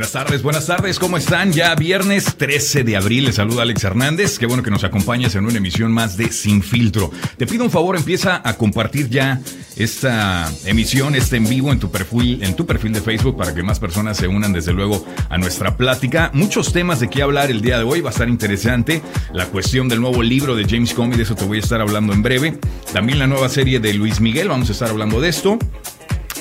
[0.00, 1.52] Buenas tardes, buenas tardes, ¿cómo están?
[1.52, 5.44] Ya viernes 13 de abril, les saluda Alex Hernández, qué bueno que nos acompañas en
[5.44, 7.10] una emisión más de Sin Filtro.
[7.36, 9.42] Te pido un favor, empieza a compartir ya
[9.76, 13.62] esta emisión, este en vivo en tu perfil, en tu perfil de Facebook para que
[13.62, 16.30] más personas se unan desde luego a nuestra plática.
[16.32, 19.02] Muchos temas de qué hablar el día de hoy, va a estar interesante.
[19.34, 22.14] La cuestión del nuevo libro de James Comey, de eso te voy a estar hablando
[22.14, 22.58] en breve.
[22.94, 25.58] También la nueva serie de Luis Miguel, vamos a estar hablando de esto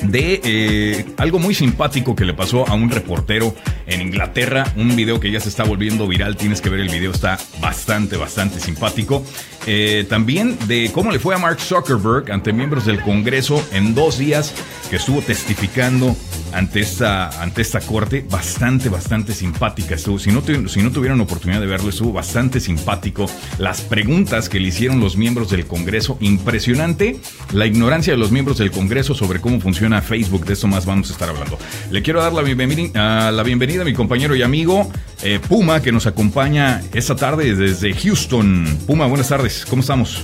[0.03, 3.53] de eh, algo muy simpático que le pasó a un reportero
[3.89, 7.11] en Inglaterra, un video que ya se está volviendo viral, tienes que ver el video,
[7.11, 9.23] está bastante, bastante simpático.
[9.65, 14.17] Eh, también de cómo le fue a Mark Zuckerberg ante miembros del Congreso en dos
[14.17, 14.53] días
[14.89, 16.15] que estuvo testificando
[16.53, 20.17] ante esta, ante esta corte, bastante, bastante simpática estuvo.
[20.17, 23.27] Si no, si no tuvieron oportunidad de verlo, estuvo bastante simpático.
[23.57, 27.19] Las preguntas que le hicieron los miembros del Congreso, impresionante
[27.53, 31.09] la ignorancia de los miembros del Congreso sobre cómo funciona Facebook, de eso más vamos
[31.09, 31.59] a estar hablando.
[31.91, 34.91] Le quiero dar la bienvenida, la bienvenida a mi compañero y amigo
[35.23, 38.65] eh, Puma, que nos acompaña esta tarde desde Houston.
[38.85, 40.23] Puma, buenas tardes, ¿cómo estamos?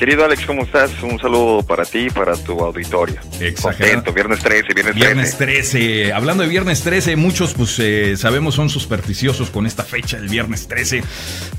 [0.00, 0.90] Querido Alex, ¿cómo estás?
[1.02, 3.20] Un saludo para ti y para tu auditorio.
[3.38, 4.10] Exagerado.
[4.14, 4.94] viernes 13, viernes 13.
[4.94, 6.12] Viernes 13.
[6.14, 10.68] Hablando de viernes 13, muchos pues eh, sabemos son supersticiosos con esta fecha del viernes
[10.68, 11.02] 13,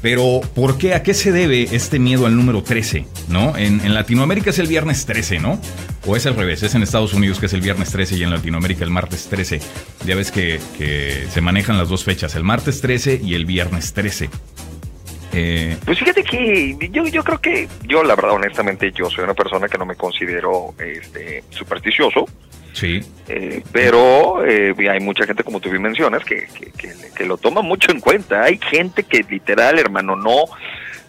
[0.02, 0.96] pero ¿por qué?
[0.96, 3.06] ¿A qué se debe este miedo al número 13?
[3.30, 3.56] ¿No?
[3.56, 5.62] En, Latinoamérica es el viernes 13, ¿no?
[6.08, 8.32] O es al revés, es en Estados Unidos que es el viernes 13 y en
[8.32, 9.60] Latinoamérica el martes 13.
[10.08, 13.94] Ya ves que, que se manejan las dos fechas, el martes 13 y el viernes
[13.94, 14.32] 13.
[15.34, 19.34] Eh, pues fíjate que yo, yo creo que yo la verdad honestamente yo soy una
[19.34, 22.26] persona que no me considero este supersticioso.
[22.74, 23.02] Sí.
[23.28, 27.92] Eh, pero eh, hay mucha gente, como tú bien mencionas, que, que, lo toma mucho
[27.92, 28.44] en cuenta.
[28.44, 30.46] Hay gente que literal, hermano, no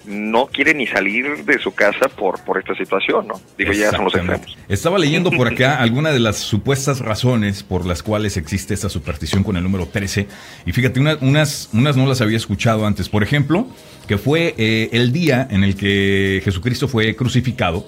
[0.04, 3.40] no quiere ni salir de su casa por, por esta situación, ¿no?
[3.56, 4.56] Digo, ya son los extremos.
[4.68, 9.44] Estaba leyendo por acá algunas de las supuestas razones por las cuales existe esta superstición
[9.44, 10.26] con el número 13.
[10.66, 13.08] Y fíjate, unas, unas no las había escuchado antes.
[13.08, 13.66] Por ejemplo,
[14.06, 17.86] que fue eh, el día en el que Jesucristo fue crucificado.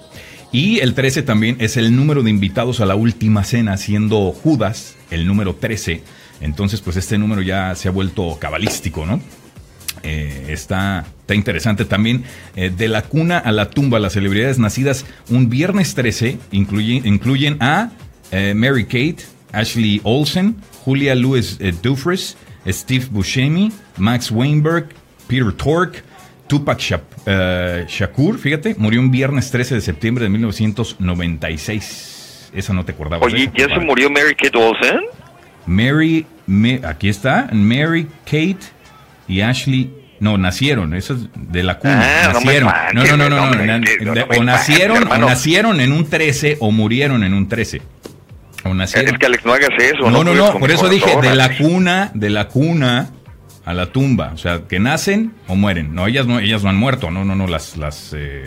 [0.51, 4.95] Y el 13 también es el número de invitados a la última cena, siendo Judas
[5.11, 6.01] el número 13.
[6.39, 9.21] Entonces, pues este número ya se ha vuelto cabalístico, ¿no?
[10.03, 12.23] Eh, está, está, interesante también.
[12.55, 17.57] Eh, de la cuna a la tumba, las celebridades nacidas un viernes 13 incluyen, incluyen
[17.61, 17.91] a
[18.53, 19.19] Mary Kate,
[19.53, 22.37] Ashley Olsen, Julia Louis Dufresne,
[22.67, 24.89] Steve Buscemi, Max Weinberg,
[25.27, 26.03] Peter Tork,
[26.47, 26.79] Tupac
[27.25, 32.51] eh, Shakur, fíjate, murió un viernes 13 de septiembre de 1996.
[32.53, 33.25] Esa no te acordabas.
[33.25, 35.01] Oye, ¿ya se murió Mary Kate Olsen?
[35.65, 36.25] Mary,
[36.83, 38.59] aquí está, Mary Kate
[39.27, 39.91] y Ashley
[40.25, 42.01] no, nacieron, eso es de la cuna.
[42.01, 42.73] Ah, nacieron.
[42.93, 47.47] No, no, no, no, o nacieron, o nacieron en un 13 o murieron en un
[47.47, 47.83] 13.
[48.63, 49.13] O nacieron.
[49.13, 50.09] Es que Alex no hagas eso.
[50.09, 53.09] No, no, no, por eso dije de la cuna, de la cuna
[53.65, 55.95] a la tumba, o sea, que nacen o mueren.
[55.95, 58.45] No, ellas no, ellas no han muerto, no, no, no, las, las eh,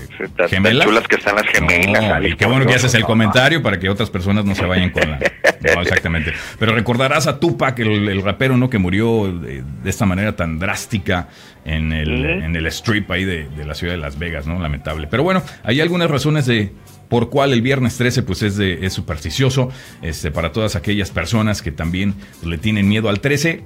[0.48, 0.86] gemelas.
[0.86, 2.24] chulas que están las gemelas.
[2.24, 5.10] y qué bueno que haces el comentario para que otras personas no se vayan con
[5.10, 5.18] la.
[5.74, 6.32] No, exactamente.
[6.60, 8.70] Pero recordarás a Tupac, el, rapero, ¿no?
[8.70, 11.30] Que murió de, esta manera tan drástica
[11.64, 14.60] en el, en el strip ahí de, de, la ciudad de Las Vegas, ¿no?
[14.60, 15.08] Lamentable.
[15.10, 16.70] Pero bueno, hay algunas razones de
[17.08, 19.70] por cuál el viernes 13 pues es, de, es supersticioso
[20.02, 22.14] este, para todas aquellas personas que también
[22.44, 23.64] le tienen miedo al 13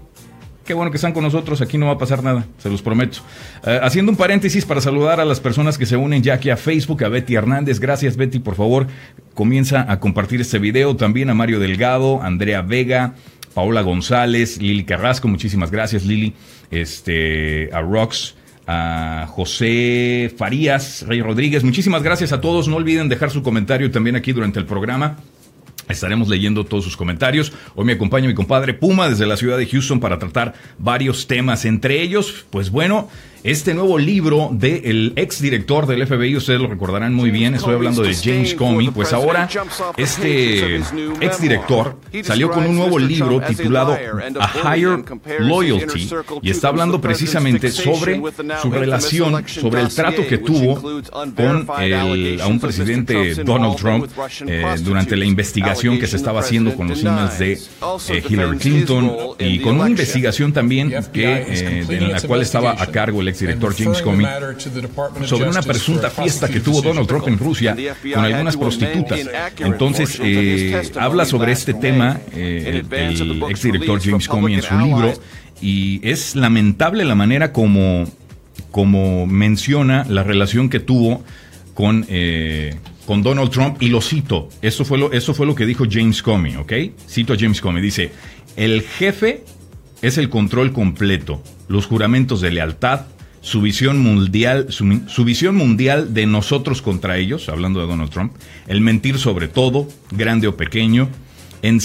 [0.65, 3.19] Qué bueno que están con nosotros, aquí no va a pasar nada, se los prometo.
[3.67, 6.57] Eh, haciendo un paréntesis para saludar a las personas que se unen ya aquí a
[6.57, 8.87] Facebook, a Betty Hernández, gracias Betty, por favor,
[9.35, 13.15] comienza a compartir este video, también a Mario Delgado, Andrea Vega,
[13.55, 16.33] Paola González, Lili Carrasco, muchísimas gracias Lili,
[16.71, 18.37] este, a Rox,
[18.69, 24.15] a José Farías, Rey Rodríguez, muchísimas gracias a todos, no olviden dejar su comentario también
[24.15, 25.17] aquí durante el programa.
[25.93, 27.53] Estaremos leyendo todos sus comentarios.
[27.75, 31.65] Hoy me acompaña mi compadre Puma desde la ciudad de Houston para tratar varios temas.
[31.65, 33.09] Entre ellos, pues bueno,
[33.45, 38.03] este nuevo libro del ex director del FBI, ustedes lo recordarán muy bien, estoy hablando
[38.03, 39.49] de James Comey, pues ahora
[39.97, 43.99] este ex director salió con un nuevo libro titulado
[44.39, 45.03] A Higher
[45.41, 46.09] Loyalty
[46.41, 48.23] y está hablando precisamente sobre
[48.61, 50.81] su relación, sobre el trato que tuvo
[51.35, 54.07] con el, a un presidente Donald Trump
[54.47, 59.13] eh, durante la investigación que se estaba haciendo con los emails de eh, Hillary Clinton
[59.39, 63.75] y con una investigación también que, eh, en la cual estaba a cargo el director
[63.77, 64.27] James Comey
[65.27, 67.77] sobre una presunta fiesta que tuvo Donald Trump en Rusia
[68.15, 69.21] con algunas prostitutas.
[69.59, 75.13] Entonces, eh, habla sobre este tema eh, el, exdirector James Comey en su libro
[75.61, 78.05] y es lamentable la manera como,
[78.71, 81.23] como menciona la relación que tuvo
[81.75, 82.75] con, eh,
[83.07, 84.49] con Donald Trump y lo cito.
[84.61, 86.73] Eso fue lo, eso fue lo que dijo James Comey, ¿ok?
[87.09, 87.83] Cito a James Comey.
[87.83, 88.13] Dice,
[88.57, 89.45] el jefe
[90.03, 93.07] es el control completo, los juramentos de lealtad,
[93.41, 98.33] su visión mundial, su, visión mundial de nosotros contra ellos, hablando de Donald Trump,
[98.69, 101.09] el mentir sobre todo, grande o pequeño,
[101.63, 101.81] en,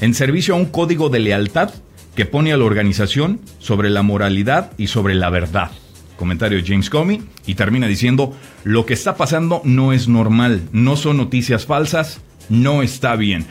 [0.00, 1.70] en servicio a un código de lealtad
[2.14, 5.70] que pone a la organización sobre la moralidad y sobre la verdad.
[6.16, 10.96] Comentario de James Comey y termina diciendo, lo que está pasando no es normal, no
[10.96, 13.46] son noticias falsas, no está bien.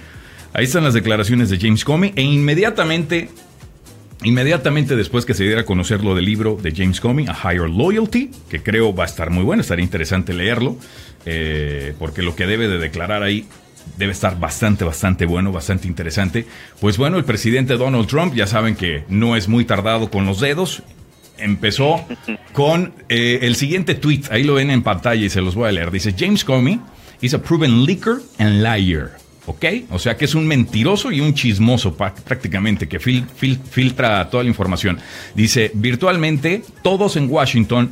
[0.54, 3.30] Ahí están las declaraciones de James Comey e inmediatamente,
[4.24, 7.70] inmediatamente después que se diera a conocer lo del libro de James Comey, A Higher
[7.70, 10.78] Loyalty, que creo va a estar muy bueno, estaría interesante leerlo,
[11.26, 13.48] eh, porque lo que debe de declarar ahí
[13.98, 16.46] debe estar bastante, bastante bueno, bastante interesante.
[16.80, 20.40] Pues bueno, el presidente Donald Trump, ya saben que no es muy tardado con los
[20.40, 20.84] dedos,
[21.38, 22.06] empezó
[22.54, 24.24] con eh, el siguiente tweet.
[24.30, 25.92] Ahí lo ven en pantalla y se los voy a leer.
[25.92, 26.80] Dice: James Comey
[27.22, 29.18] is a proven leaker and liar.
[29.46, 29.66] ¿Ok?
[29.92, 35.00] O sea que es un mentiroso y un chismoso prácticamente que filtra toda la información.
[35.36, 37.92] Dice: virtualmente todos en Washington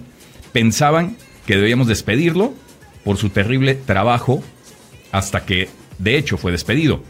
[0.54, 2.54] pensaban que debíamos despedirlo
[3.04, 4.44] por su terrible trabajo
[5.12, 7.04] hasta que de hecho fue despedido.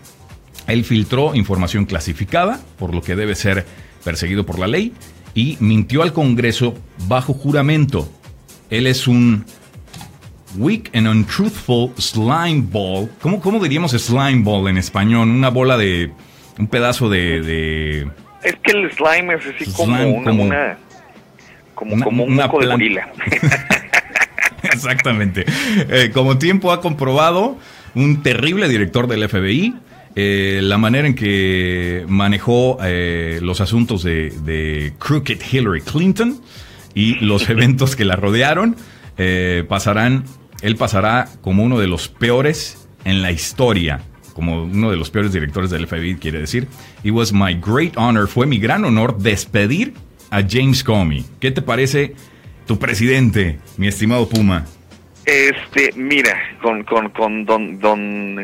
[0.68, 3.66] Él filtró información clasificada, por lo que debe ser
[4.04, 4.94] perseguido por la ley,
[5.34, 6.76] y mintió al Congreso
[7.08, 8.10] bajo juramento.
[8.70, 9.46] Él es un
[10.58, 13.10] weak and untruthful slime ball.
[13.22, 15.28] ¿Cómo, cómo diríamos slime ball en español?
[15.30, 16.12] Una bola de...
[16.58, 18.08] un pedazo de...
[18.44, 20.78] Es que el slime es así como, una,
[21.76, 23.10] como, como, un poco de gorila.
[24.64, 25.46] Exactamente.
[25.90, 27.58] Eh, como tiempo ha comprobado,
[27.96, 29.76] un terrible director del FBI
[30.16, 36.42] eh, la manera en que manejó eh, los asuntos de, Crooked Hillary Clinton
[36.94, 38.76] y los eventos que la rodearon,
[39.18, 40.26] eh, pasarán,
[40.62, 44.02] él pasará como uno de los peores en la historia,
[44.34, 46.68] como uno de los peores directores del FBI, quiere decir.
[47.04, 49.94] It was my great honor, fue mi gran honor despedir
[50.30, 51.26] a James Comey.
[51.40, 52.16] ¿Qué te parece
[52.68, 54.66] tu presidente, mi estimado Puma?
[55.26, 58.38] Este, mira, con, con, con don, don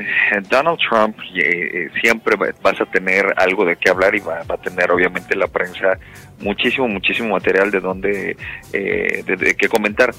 [0.48, 4.58] Donald Trump eh, eh, siempre vas a tener algo de qué hablar y va, a
[4.58, 5.98] tener obviamente la prensa
[6.40, 8.38] muchísimo, muchísimo material de donde,
[8.74, 10.14] eh, de, qué comentar.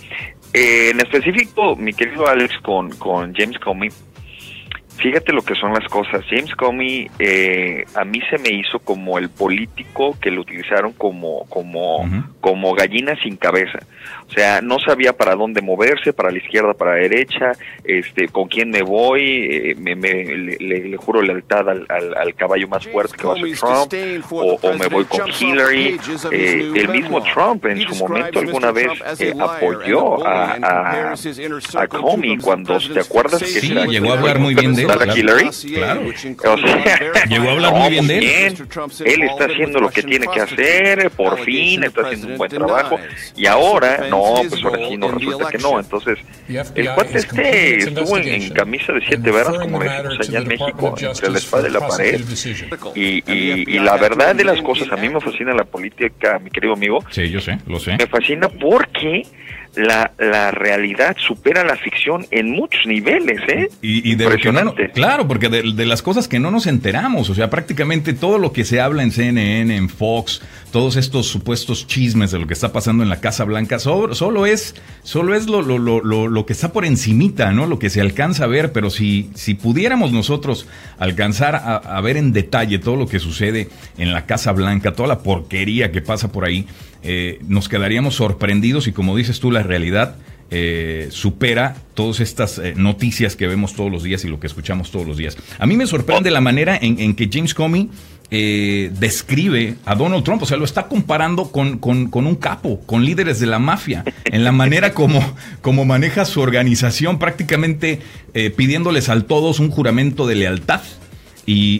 [0.52, 3.90] en específico, mi querido Alex, con, con James Comey,
[4.96, 6.24] fíjate lo que son las cosas.
[6.28, 7.08] James Comey
[7.94, 12.04] a mí se me hizo como el político que lo utilizaron como como
[12.40, 13.78] como gallina sin cabeza.
[14.28, 17.52] O sea, no sabía para dónde moverse, para la izquierda, para la derecha,
[17.82, 23.16] este, con quién me voy, eh, me, le, juro lealtad al, al, caballo más fuerte
[23.16, 25.98] que va a ser Trump, o, me voy con Hillary.
[26.30, 32.36] Eh, el mismo Trump en su momento alguna vez eh, apoyó a, a, a, Comey
[32.36, 33.42] cuando, ¿te acuerdas?
[33.42, 34.90] que llegó a hablar muy bien de él.
[35.16, 35.50] Hillary?
[35.74, 36.02] Claro.
[37.28, 38.56] llegó a hablar muy bien de él.
[39.06, 42.98] Él está haciendo lo que tiene que hacer, por fin, está haciendo un buen trabajo,
[43.34, 45.78] y ahora no no, pues ahora sí no resulta que no.
[45.78, 46.18] Entonces,
[46.48, 51.30] el cuate este estuvo en, camisa de siete veras, como decimos allá en México, entre
[51.30, 52.20] la espada y la pared.
[52.94, 56.74] Y, y, la verdad de las cosas, a mí me fascina la política, mi querido
[56.74, 57.04] amigo.
[57.10, 57.96] Sí, yo sé, lo sé.
[57.96, 59.22] Me fascina porque
[59.78, 63.68] la, la realidad supera la ficción en muchos niveles, ¿eh?
[63.80, 68.38] Y, de claro, porque de, las cosas que no nos enteramos, o sea, prácticamente todo
[68.38, 72.54] lo que se habla en CNN, en Fox, todos estos supuestos chismes de lo que
[72.54, 74.74] está pasando en la Casa Blanca, solo, es,
[75.04, 77.66] solo es lo, lo, lo, lo, que está por encimita, ¿no?
[77.66, 80.66] Lo que se alcanza a ver, pero si, si pudiéramos nosotros
[80.98, 85.08] alcanzar a, a ver en detalle todo lo que sucede en la Casa Blanca, toda
[85.08, 86.66] la porquería que pasa por ahí,
[87.02, 90.16] eh, nos quedaríamos sorprendidos y como dices tú, la realidad
[90.50, 94.90] eh, supera todas estas eh, noticias que vemos todos los días y lo que escuchamos
[94.90, 95.36] todos los días.
[95.58, 97.90] A mí me sorprende la manera en, que James Comey
[98.30, 103.40] describe a Donald Trump, o sea, lo está comparando con, con, un capo, con líderes
[103.40, 108.00] de la mafia, en la manera como, como maneja su organización, prácticamente
[108.54, 110.82] pidiéndoles a todos un juramento de lealtad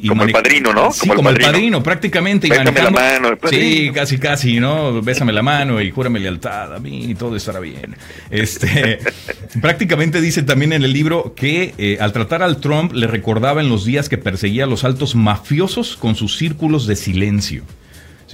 [0.09, 0.93] como el padrino, ¿no?
[0.93, 1.83] Sí, como, el, padrino.
[1.83, 2.49] prácticamente.
[2.49, 3.29] Bésame la mano.
[3.51, 5.03] Sí, casi, casi, ¿no?
[5.03, 7.97] Bésame la mano y júrame lealtad a mí y todo estará bien.
[8.31, 8.99] Este,
[9.61, 13.69] prácticamente dice también en el libro que eh, al tratar al Trump le recordaba en
[13.69, 17.65] los días que perseguía a los altos mafiosos con sus círculos de silencio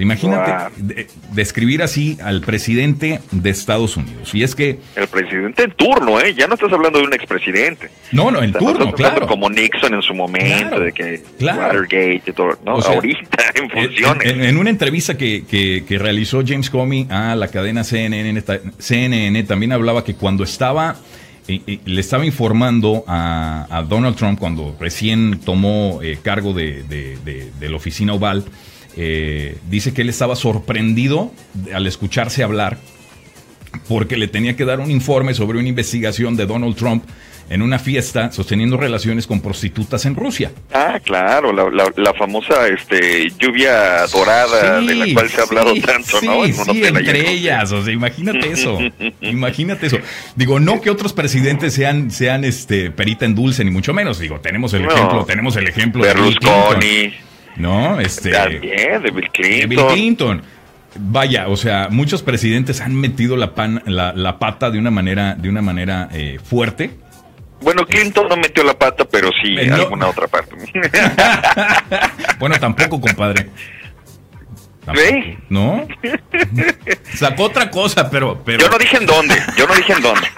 [0.03, 4.35] imagínate describir así al presidente de Estados Unidos.
[4.35, 4.79] Y es que...
[4.97, 6.35] El presidente en turno, ¿eh?
[6.35, 7.91] Ya no estás hablando de un expresidente.
[8.13, 9.27] No, no, en turno, claro.
[9.27, 12.59] Como Nixon en su momento, de que Watergate y todo.
[12.65, 14.33] No, ahorita, en funciones.
[14.33, 18.43] En, una entrevista que, que, realizó James Comey a la cadena CNN,
[18.79, 20.97] CNN también hablaba que cuando estaba
[21.47, 26.85] le estaba informando a, Donald Trump cuando recién tomó eh, cargo de,
[27.61, 28.45] la oficina oval.
[28.97, 31.33] Eh, dice que él estaba sorprendido
[31.75, 32.79] al escucharse hablar
[33.89, 37.05] porque le tenía que dar un informe sobre una investigación de Donald Trump
[37.51, 40.51] en una fiesta sosteniendo relaciones con prostitutas en Rusia.
[40.73, 46.45] Ah, claro, la, famosa este, lluvia dorada de la cual se ha hablado tanto, ¿no?
[46.47, 48.79] Sí, entre ellas, o sea, imagínate eso,
[49.21, 49.99] imagínate eso.
[50.37, 54.41] Digo, no que otros presidentes sean, sean este, perita en dulce, ni mucho menos, digo,
[54.41, 56.81] tenemos el ejemplo, tenemos el ejemplo de Bill Clinton,
[57.57, 58.01] ¿no?
[58.01, 59.61] Este, También, de Bill Clinton.
[59.61, 60.43] De Bill Clinton.
[60.97, 65.49] Vaya, o sea, muchos presidentes han metido la, pan, la, pata de una manera, de
[65.49, 66.91] una manera eh, fuerte
[67.65, 70.55] bueno, Clinton no metió la pata, pero sí en alguna otra parte.
[72.39, 73.49] bueno, tampoco, compadre.
[74.95, 75.39] ¿Ve?
[75.49, 75.89] ¿No?
[77.15, 78.61] Sacó otra cosa, pero, pero...
[78.61, 80.29] Yo no dije en dónde, yo no dije en dónde.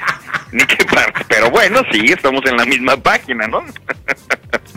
[0.52, 3.64] Ni qué parte, pero bueno, sí, estamos en la misma página, ¿no?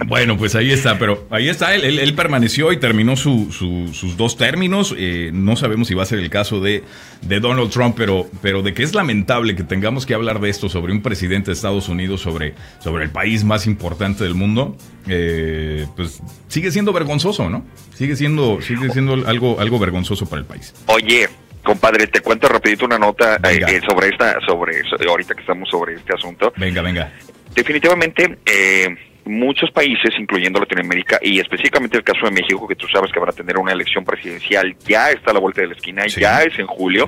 [0.06, 4.94] Bueno, pues ahí está, pero ahí está, él, él, permaneció y terminó sus dos términos.
[4.98, 6.84] Eh, no sabemos si va a ser el caso de,
[7.22, 10.68] de, Donald Trump, pero, pero de que es lamentable que tengamos que hablar de esto
[10.68, 14.75] sobre un presidente de Estados Unidos, sobre, sobre el país más importante del mundo,
[15.08, 17.66] eh, pues sigue siendo vergonzoso, ¿no?
[17.94, 20.74] Sigue siendo, sigue siendo algo, algo vergonzoso para el país.
[20.88, 21.30] Oye,
[21.64, 26.14] compadre, te cuento rapidito una nota eh, sobre esta, sobre ahorita que estamos sobre este
[26.14, 26.52] asunto.
[26.58, 27.14] Venga, venga.
[27.54, 33.12] Definitivamente, eh, muchos países, incluyendo Latinoamérica y específicamente el caso de México, que tú sabes
[33.12, 36.05] que van a tener una elección presidencial, ya está a la vuelta de la esquina,
[36.08, 37.05] ya es en julio,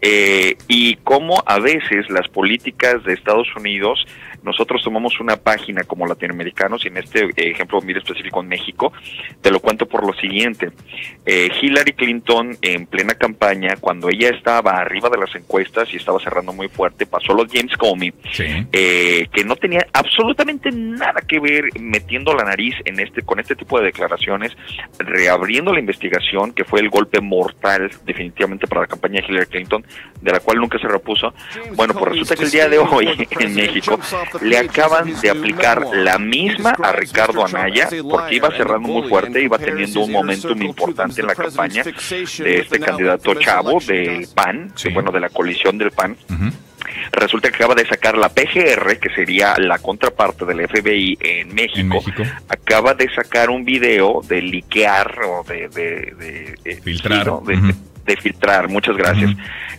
[0.00, 4.06] Eh, y cómo a veces las políticas de Estados Unidos
[4.42, 8.92] nosotros tomamos una página como latinoamericanos, y en este ejemplo muy específico en México,
[9.40, 10.70] te lo cuento por lo siguiente.
[11.24, 16.18] Eh, Hillary Clinton en plena campaña, cuando ella estaba arriba de las encuestas y estaba
[16.20, 18.12] cerrando muy fuerte, pasó los James Comey,
[18.72, 23.56] eh, que no tenía absolutamente nada que ver metiendo la nariz en este con este
[23.56, 24.56] tipo de declaraciones,
[24.98, 29.84] reabriendo la investigación, que fue el golpe mortal definitivamente para la campaña de Hillary Clinton,
[30.20, 31.32] de la cual nunca se repuso.
[31.74, 33.98] Bueno, pues resulta que el día de hoy en México
[34.40, 39.58] le acaban de aplicar la misma a Ricardo Anaya, porque iba cerrando muy fuerte, iba
[39.58, 45.20] teniendo un momentum importante en la campaña de este candidato chavo del PAN, bueno, de
[45.20, 46.16] la coalición del PAN.
[47.12, 52.02] Resulta que acaba de sacar la PGR, que sería la contraparte del FBI en México,
[52.48, 57.74] acaba de sacar un video de liquear o de, de, filtrar, de,
[58.16, 59.34] filtrar, muchas gracias,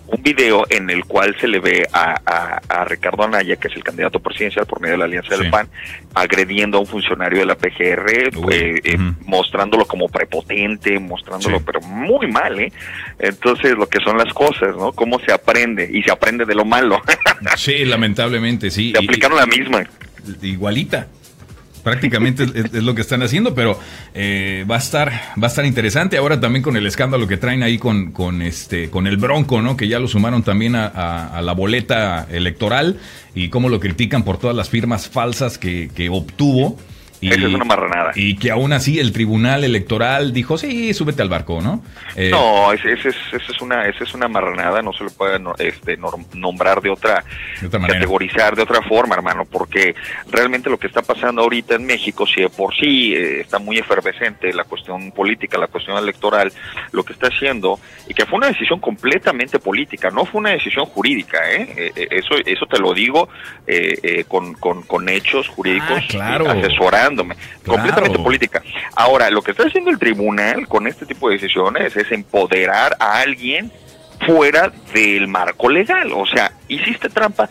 [0.07, 4.19] un video en el cual se le ve a, Ricardo Anaya, que es el candidato
[4.19, 5.67] presidencial por medio de la Alianza del PAN,
[6.15, 8.09] agrediendo a un funcionario de la PGR,
[8.51, 12.71] eh, eh, mostrándolo como prepotente, mostrándolo, pero muy mal, ¿eh?
[13.19, 14.91] Entonces, lo que son las cosas, ¿no?
[14.93, 17.01] Cómo se aprende, y se aprende de lo malo.
[17.55, 18.91] sí, lamentablemente, sí.
[18.91, 19.83] Se aplicaron la misma.
[20.41, 21.07] Igualita
[21.79, 23.79] prácticamente es, lo que están haciendo, pero
[24.13, 25.09] eh, va a estar
[25.41, 28.89] va a estar interesante ahora también con el escándalo que traen ahí con, con este
[28.89, 29.77] con el Bronco, ¿no?
[29.77, 32.99] Que ya lo sumaron también a, la boleta electoral
[33.33, 36.77] y cómo lo critican por todas las firmas falsas que, que obtuvo.
[37.21, 38.11] Y, es una marranada.
[38.15, 41.83] Y que aún así el tribunal electoral dijo, sí, súbete al barco, ¿no?
[42.15, 45.97] Eh, no, esa es, es, una, esa es una marranada, no se le puede este,
[46.33, 47.23] nombrar de otra,
[47.69, 49.95] categorizar de otra forma, hermano, porque
[50.31, 53.77] realmente lo que está pasando ahorita en México, si de por sí eh, está muy
[53.77, 56.53] efervescente la cuestión política, la cuestión electoral,
[56.91, 60.85] lo que está haciendo, y que fue una decisión completamente política, no fue una decisión
[60.85, 61.91] jurídica, ¿eh?
[61.95, 63.27] eh eso, eso te lo digo
[64.27, 66.45] con, con, con, hechos jurídicos ah, claro.
[67.65, 68.61] Completamente política.
[68.95, 73.19] Ahora, lo que está haciendo el tribunal con este tipo de decisiones es empoderar a
[73.19, 73.71] alguien
[74.25, 76.11] fuera del marco legal.
[76.13, 77.49] O sea, hiciste trampa,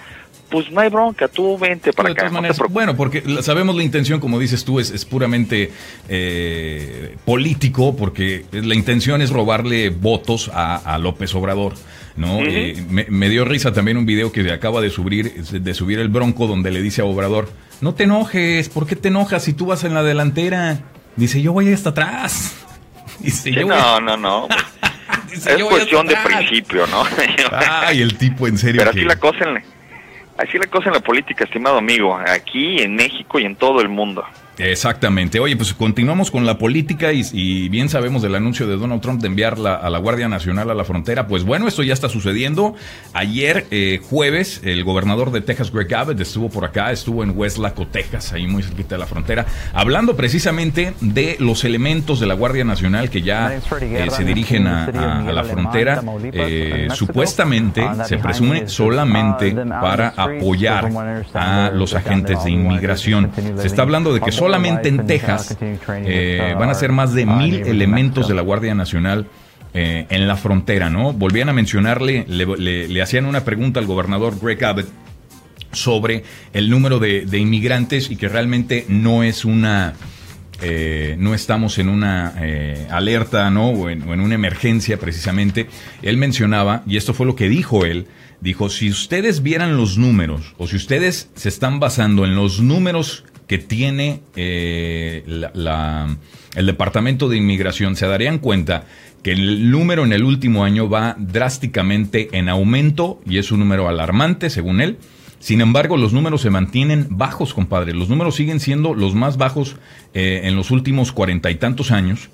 [0.50, 2.31] pues no hay bronca, tú vente para acá.
[2.71, 5.71] bueno, porque sabemos la intención, como dices tú, es, es puramente
[6.09, 11.75] eh, político, porque la intención es robarle votos a, López Obrador.
[12.18, 12.40] ¿No?
[12.40, 16.46] Eh, me, dio risa también un video que acaba de subir, de subir el Bronco,
[16.46, 17.48] donde le dice a Obrador,
[17.80, 20.80] no te enojes, ¿por qué te enojas si tú vas en la delantera?
[21.14, 22.56] Dice, yo voy hasta atrás.
[23.20, 24.48] Dice, yo no, no, no,
[25.32, 27.04] es cuestión de principio, ¿no?
[27.52, 28.80] Ay, el tipo, en serio.
[28.80, 29.62] Pero así la cosa en la,
[30.38, 33.88] así la cosa en la política, estimado amigo, aquí en México y en todo el
[33.88, 34.25] mundo.
[34.59, 35.38] Exactamente.
[35.41, 39.29] Oye, pues continuamos con la política y, bien sabemos del anuncio de Donald Trump de
[39.29, 41.27] enviar a la Guardia Nacional a la frontera.
[41.27, 42.75] Pues bueno, esto ya está sucediendo.
[43.12, 47.87] Ayer, eh, jueves, el gobernador de Texas, Greg Abbott, estuvo por acá, estuvo en Westlaco,
[47.87, 52.65] Texas, ahí muy cerquita de la frontera, hablando precisamente de los elementos de la Guardia
[52.65, 56.03] Nacional que ya eh, se dirigen a, la frontera.
[56.33, 60.91] Eh, supuestamente se presume solamente para apoyar
[61.35, 63.31] a los agentes de inmigración.
[63.57, 67.55] Se está hablando de que solamente en Texas eh, van a ser más de mil
[67.67, 69.26] elementos de la Guardia Nacional
[69.75, 71.12] eh, en la frontera, ¿no?
[71.12, 74.88] Volvían a mencionarle, le, hacían una pregunta al gobernador Greg Abbott
[75.73, 79.95] sobre el número de, inmigrantes y que realmente no es una...
[80.61, 82.35] Eh, no estamos en una
[82.90, 83.69] alerta, ¿no?
[83.69, 85.69] O en, o en, una emergencia precisamente.
[86.02, 88.09] Él mencionaba, y esto fue lo que dijo él,
[88.40, 93.25] dijo, si ustedes vieran los números, o si ustedes se están basando en los números
[93.49, 95.25] que tiene eh,
[96.55, 98.85] el Departamento de Inmigración, se darían cuenta
[99.23, 103.88] que el número en el último año va drásticamente en aumento y es un número
[103.88, 104.99] alarmante, según él.
[105.40, 107.95] Sin embargo, los números se mantienen bajos, compadre.
[107.95, 109.76] Los números siguen siendo los más bajos
[110.14, 112.28] eh, en los últimos cuarenta y tantos años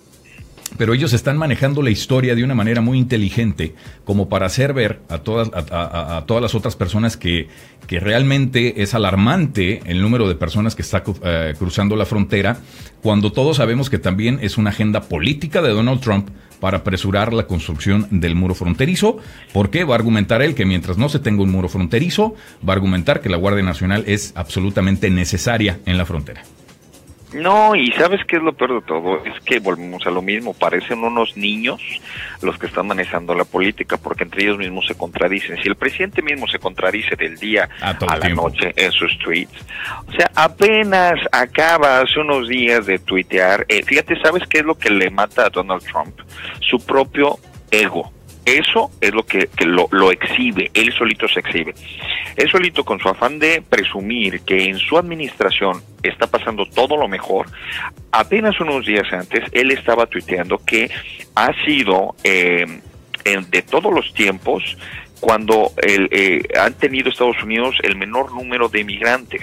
[0.76, 5.00] pero ellos están manejando la historia de una manera muy inteligente, como para hacer ver
[5.08, 7.48] a todas, a, todas las otras personas que,
[7.86, 12.58] que, realmente es alarmante el número de personas que está eh, cruzando la frontera,
[13.02, 16.28] cuando todos sabemos que también es una agenda política de Donald Trump
[16.60, 19.18] para apresurar la construcción del muro fronterizo.
[19.52, 19.84] ¿Por qué?
[19.84, 22.34] Va a argumentar él que mientras no se tenga un muro fronterizo,
[22.66, 26.42] va a argumentar que la Guardia Nacional es absolutamente necesaria en la frontera.
[27.34, 30.54] No, y sabes qué es lo peor de todo, es que volvemos a lo mismo,
[30.54, 31.82] parecen unos niños
[32.42, 35.60] los que están manejando la política, porque entre ellos mismos se contradicen.
[35.60, 39.52] Si el presidente mismo se contradice del día a, la noche en sus tweets,
[40.06, 44.76] o sea, apenas acaba hace unos días de tuitear, eh, fíjate, ¿sabes qué es lo
[44.76, 46.20] que le mata a Donald Trump?
[46.60, 47.38] Su propio
[47.70, 48.13] ego
[48.44, 51.74] eso es lo que, lo, lo, exhibe, él solito se exhibe.
[52.36, 57.08] Él solito con su afán de presumir que en su administración está pasando todo lo
[57.08, 57.46] mejor,
[58.12, 60.90] apenas unos días antes él estaba tuiteando que
[61.34, 62.66] ha sido eh,
[63.24, 64.76] de todos los tiempos
[65.20, 69.42] cuando el, eh, han tenido Estados Unidos el menor número de inmigrantes.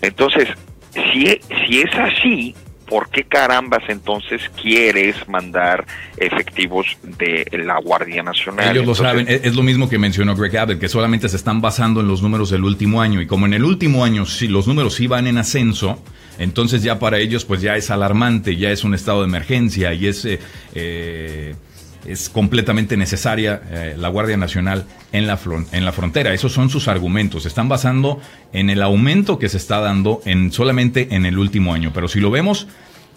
[0.00, 0.48] Entonces,
[0.92, 1.26] si,
[1.66, 2.54] si es así,
[2.86, 6.86] ¿por qué carambas entonces quieres mandar efectivos
[7.18, 8.70] de la Guardia Nacional?
[8.70, 12.00] Ellos lo saben, es, lo mismo que mencionó Greg Abbott, que solamente se están basando
[12.00, 15.00] en los números del último año y como en el último año si los números
[15.08, 16.02] van en ascenso,
[16.38, 20.06] entonces ya para ellos pues ya es alarmante, ya es un estado de emergencia y
[20.06, 20.24] es...
[20.24, 20.38] Eh,
[20.74, 21.54] eh,
[22.06, 25.38] es completamente necesaria eh, la Guardia Nacional en la,
[25.72, 26.34] en la frontera.
[26.34, 27.46] Esos son sus argumentos.
[27.46, 28.20] Están basando
[28.52, 31.92] en el aumento que se está dando en solamente en el último año.
[31.94, 32.66] Pero si lo vemos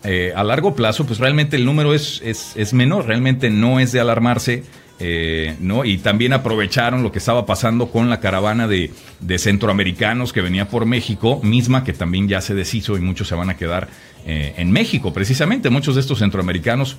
[0.04, 3.08] eh, a largo plazo, pues realmente el número es, es, menor.
[3.08, 4.64] Realmente no es de alarmarse.
[5.00, 5.86] Eh, ¿no?
[5.86, 10.70] Y también aprovecharon lo que estaba pasando con la caravana de, de, centroamericanos que venía
[10.70, 13.90] por México, misma que también ya se deshizo y muchos se van a quedar
[14.26, 15.14] en México.
[15.14, 16.98] Precisamente muchos de estos centroamericanos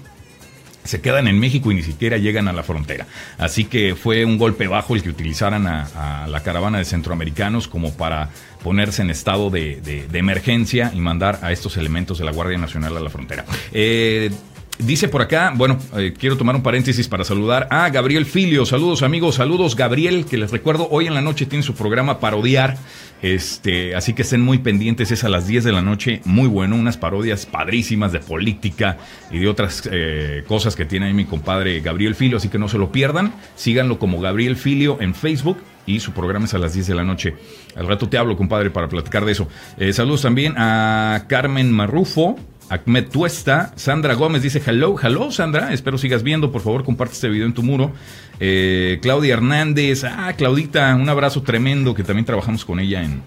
[0.85, 3.07] se quedan en México y ni siquiera llegan a la frontera.
[3.37, 7.93] Así que fue un golpe bajo el que utilizaran a, la caravana de centroamericanos como
[7.93, 8.31] para
[8.63, 13.01] ponerse en estado de, emergencia y mandar a estos elementos de la Guardia Nacional a
[13.01, 13.45] la frontera.
[13.73, 14.31] Eh,
[14.79, 18.65] Dice por acá, bueno, eh, quiero tomar un paréntesis para saludar a Gabriel Filio.
[18.65, 22.79] Saludos amigos, saludos Gabriel, que les recuerdo, hoy en la noche tiene su programa Parodiar.
[23.23, 26.77] Este, así que estén muy pendientes, es a las 10 de la noche, muy bueno,
[26.77, 28.99] unas parodias padrísimas de política
[29.31, 32.69] y de otras eh, cosas que tiene ahí mi compadre Gabriel Filio, así que no
[32.69, 36.75] se lo pierdan, síganlo como Gabriel Filio en Facebook y su programa es a las
[36.75, 37.35] 10 de la noche.
[37.75, 39.49] Al rato te hablo, compadre, para platicar de eso.
[39.79, 42.37] Eh, saludos también a Carmen Marrufo,
[42.71, 47.29] Ahmed Tuesta, Sandra Gómez dice hello, hello Sandra, espero sigas viendo, por favor comparte este
[47.29, 47.93] video en tu muro.
[48.41, 53.23] Eh, Claudia Hernández, ah Claudita, un abrazo tremendo que también trabajamos con ella en,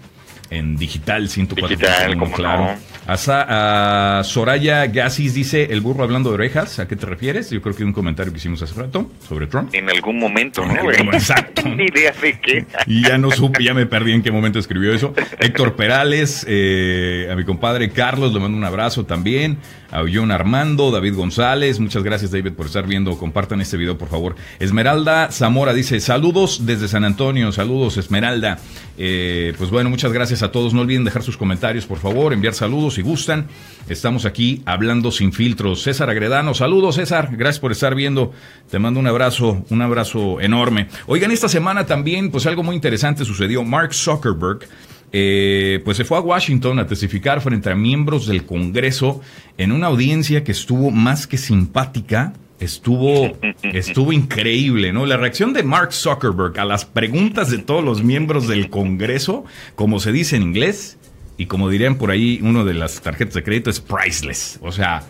[0.52, 1.76] en digital 104.
[1.76, 2.76] Digital, como claro.
[3.06, 7.50] A, Soraya Gassis dice, el burro hablando de orejas, ¿a qué te refieres?
[7.50, 9.74] Yo creo que un comentario que hicimos hace rato sobre Trump.
[9.74, 10.74] En algún momento, ¿no?
[11.12, 11.62] Exacto.
[11.68, 12.64] Ni idea de qué.
[12.86, 15.14] Y ya no supe, ya me perdí en qué momento escribió eso.
[15.40, 19.58] Héctor Perales, eh, a mi compadre Carlos, le mando un abrazo también.
[19.90, 23.18] A John Armando, David González, muchas gracias David por estar viendo.
[23.18, 24.36] Compartan este video, por favor.
[24.58, 28.58] Esmeralda Zamora dice, saludos desde San Antonio, saludos Esmeralda.
[29.04, 30.74] Eh, pues bueno, muchas gracias a todos.
[30.74, 33.48] No olviden dejar sus comentarios, por favor, enviar saludos si gustan.
[33.88, 35.82] Estamos aquí hablando sin filtros.
[35.82, 38.30] César Agredano, saludos César, gracias por estar viendo.
[38.70, 40.86] Te mando un abrazo, un abrazo enorme.
[41.08, 43.64] Oigan, esta semana también, pues algo muy interesante sucedió.
[43.64, 44.68] Mark Zuckerberg
[45.10, 49.20] eh, pues se fue a Washington a testificar frente a miembros del Congreso
[49.58, 52.34] en una audiencia que estuvo más que simpática.
[52.62, 55.04] Estuvo, estuvo increíble, ¿no?
[55.06, 59.44] La reacción de Mark Zuckerberg a las preguntas de todos los miembros del Congreso,
[59.74, 60.98] como se dice en inglés,
[61.36, 64.58] y como dirían por ahí, uno de las tarjetas de crédito es priceless.
[64.62, 65.02] O sea,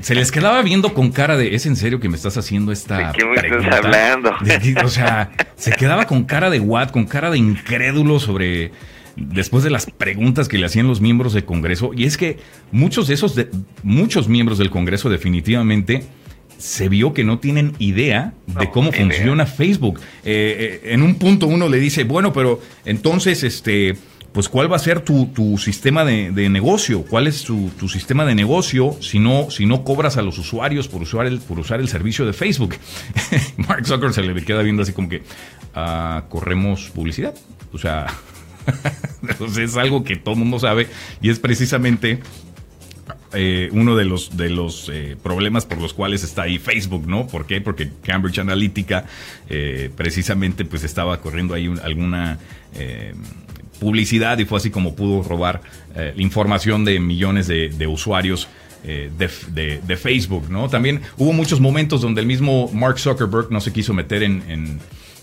[0.00, 3.12] se les quedaba viendo con cara de, ¿es en serio que me estás haciendo esta
[3.12, 4.32] ¿De qué me estás hablando?
[4.84, 8.72] o sea, se quedaba con cara de what, con cara de incrédulo sobre
[9.16, 11.92] después de las preguntas que le hacían los miembros del Congreso.
[11.94, 12.38] Y es que
[12.72, 13.48] muchos de esos, de,
[13.82, 16.04] muchos miembros del Congreso definitivamente
[16.64, 20.00] se vio que no tienen idea de cómo funciona Facebook.
[20.24, 23.98] Eh, eh, en un punto uno le dice, bueno, pero entonces, este,
[24.32, 27.90] pues cuál va a ser tu, tu sistema de, de, negocio, cuál es tu, tu,
[27.90, 31.58] sistema de negocio si no, si no cobras a los usuarios por usar el, por
[31.58, 32.76] usar el servicio de Facebook.
[33.58, 37.34] Mark Zuckerberg se le queda viendo así como que uh, corremos publicidad.
[37.74, 38.06] O sea,
[39.22, 40.86] entonces es algo que todo el mundo sabe
[41.20, 42.20] y es precisamente
[43.34, 47.26] eh, uno de los, de los eh, problemas por los cuales está ahí Facebook, ¿no?
[47.26, 47.60] ¿Por qué?
[47.60, 49.06] Porque Cambridge Analytica
[49.48, 52.38] eh, precisamente pues estaba corriendo ahí un, alguna
[53.78, 55.60] publicidad y fue así como pudo robar
[56.16, 58.48] información de millones de, usuarios.
[58.82, 60.68] De, de, Facebook, ¿no?
[60.68, 64.80] También hubo muchos momentos donde el mismo Mark Zuckerberg no se quiso meter en, en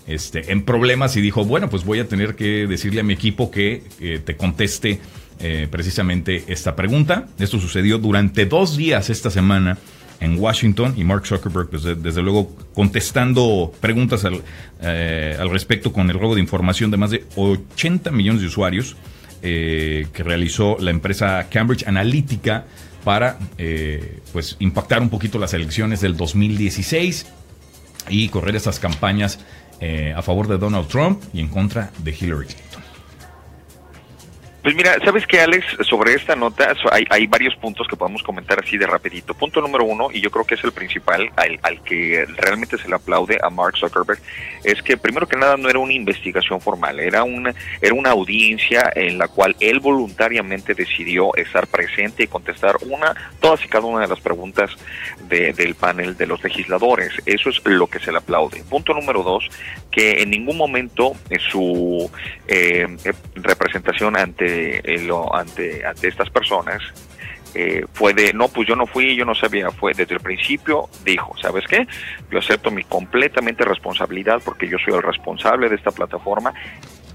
[0.08, 3.50] este, en problemas y dijo, bueno, pues voy a tener que decirle a mi equipo
[3.50, 3.82] que
[4.24, 4.98] te conteste
[5.40, 7.26] eh, precisamente esta pregunta.
[7.38, 9.78] Esto sucedió durante dos días esta semana
[10.20, 14.42] en Washington y Mark Zuckerberg, pues, desde luego, contestando preguntas al,
[14.80, 18.96] eh, al, respecto con el robo de información de más de 80 millones de usuarios
[19.42, 22.66] eh, que realizó la empresa Cambridge Analytica
[23.02, 23.36] para
[24.32, 27.26] pues impactar un poquito las elecciones del 2016
[28.10, 29.40] y correr esas campañas
[30.14, 32.71] a favor de Donald Trump y en contra de Hillary Clinton.
[34.62, 35.66] Pues mira, ¿sabes qué, Alex?
[35.80, 39.34] Sobre esta nota hay, hay, varios puntos que podemos comentar así de rapidito.
[39.34, 42.88] Punto número uno, y yo creo que es el principal, al, al, que realmente se
[42.88, 44.20] le aplaude a Mark Zuckerberg,
[44.62, 48.92] es que primero que nada no era una investigación formal, era una, era una audiencia
[48.94, 54.02] en la cual él voluntariamente decidió estar presente y contestar una, todas y cada una
[54.02, 54.70] de las preguntas
[55.32, 57.10] de, del panel de los legisladores.
[57.24, 58.62] Eso es lo que se le aplaude.
[58.68, 59.48] Punto número dos,
[59.90, 61.12] que en ningún momento
[61.50, 62.10] su
[62.46, 62.86] eh,
[63.36, 66.82] representación ante eh, lo, ante, ante estas personas
[67.54, 70.88] eh, fue de, no, pues yo no fui, yo no sabía, fue desde el principio,
[71.04, 71.86] dijo, ¿sabes qué?
[72.30, 76.52] Yo acepto mi completamente responsabilidad porque yo soy el responsable de esta plataforma,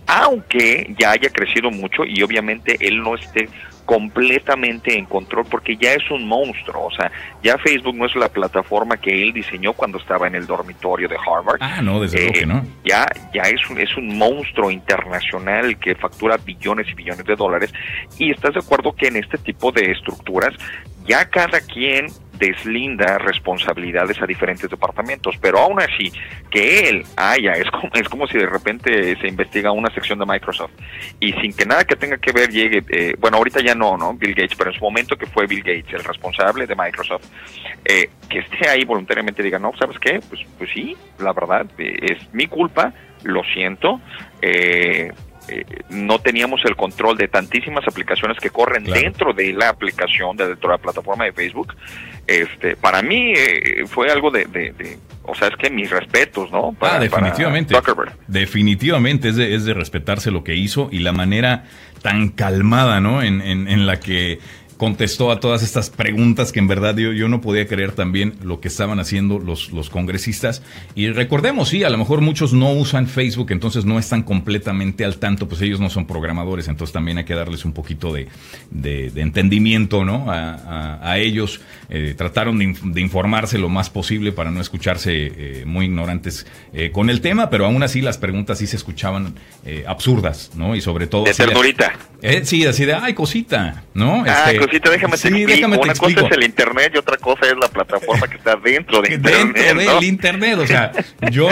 [0.07, 3.49] aunque ya haya crecido mucho y obviamente él no esté
[3.87, 7.09] completamente en control porque ya es un monstruo, o sea,
[7.41, 11.15] ya Facebook no es la plataforma que él diseñó cuando estaba en el dormitorio de
[11.15, 11.57] Harvard.
[11.61, 12.65] Ah, no, desde luego Eh, que no.
[12.83, 17.73] Ya, ya es un, es un monstruo internacional que factura billones y billones de dólares
[18.19, 20.53] y estás de acuerdo que en este tipo de estructuras
[21.07, 26.11] ya cada quien deslinda responsabilidades a diferentes departamentos, pero aún así
[26.49, 30.25] que él haya, es como, es como si de repente se investiga una sección de
[30.25, 30.71] Microsoft
[31.19, 34.13] y sin que nada que tenga que ver llegue, eh, bueno, ahorita ya no, ¿no?
[34.13, 37.25] Bill Gates, pero en su momento que fue Bill Gates el responsable de Microsoft,
[37.85, 40.19] eh, que esté ahí voluntariamente y diga, no, ¿sabes qué?
[40.27, 43.99] Pues, pues sí, la verdad, eh, es mi culpa, lo siento,
[44.41, 45.11] eh,
[45.49, 49.01] eh, no teníamos el control de tantísimas aplicaciones que corren Claro.
[49.01, 51.75] dentro de la aplicación, de dentro de la plataforma de Facebook.
[52.27, 56.51] Este, para mí eh, fue algo de, de, de- o sea, es que mis respetos,
[56.51, 56.73] ¿no?
[56.73, 57.73] Para, ah, definitivamente.
[57.73, 58.17] para Zuckerberg.
[58.27, 61.65] Definitivamente es de, es de respetarse lo que hizo y la manera
[62.01, 63.21] tan calmada, ¿no?
[63.21, 64.39] En, en, en la que
[64.77, 68.59] contestó a todas estas preguntas que en verdad yo, yo no podía creer también lo
[68.59, 70.61] que estaban haciendo los, los congresistas.
[70.95, 75.17] Y recordemos, sí, a lo mejor muchos no usan Facebook, entonces no están completamente al
[75.17, 78.27] tanto, pues ellos no son programadores, entonces también hay que darles un poquito de,
[78.71, 80.31] de, de entendimiento, ¿no?
[80.31, 81.59] A, a, a ellos.
[81.89, 86.45] Eh, trataron de, inf- de informarse lo más posible para no escucharse eh, muy ignorantes
[86.73, 89.35] eh, con el tema, pero aún así las preguntas sí se escuchaban
[89.65, 90.75] eh, absurdas, ¿no?
[90.75, 91.23] Y sobre todo...
[91.23, 91.93] De ternurita.
[92.21, 94.23] eh, sí, así de, ay, cosita, ¿no?
[94.27, 95.51] Ah, Este, cosita, déjame te sí, explico.
[95.51, 96.21] déjame te Una explico.
[96.21, 99.53] cosa es el internet y otra cosa es la plataforma que está dentro de internet.
[99.55, 99.95] dentro ¿no?
[99.95, 100.91] del internet, o sea,
[101.31, 101.49] yo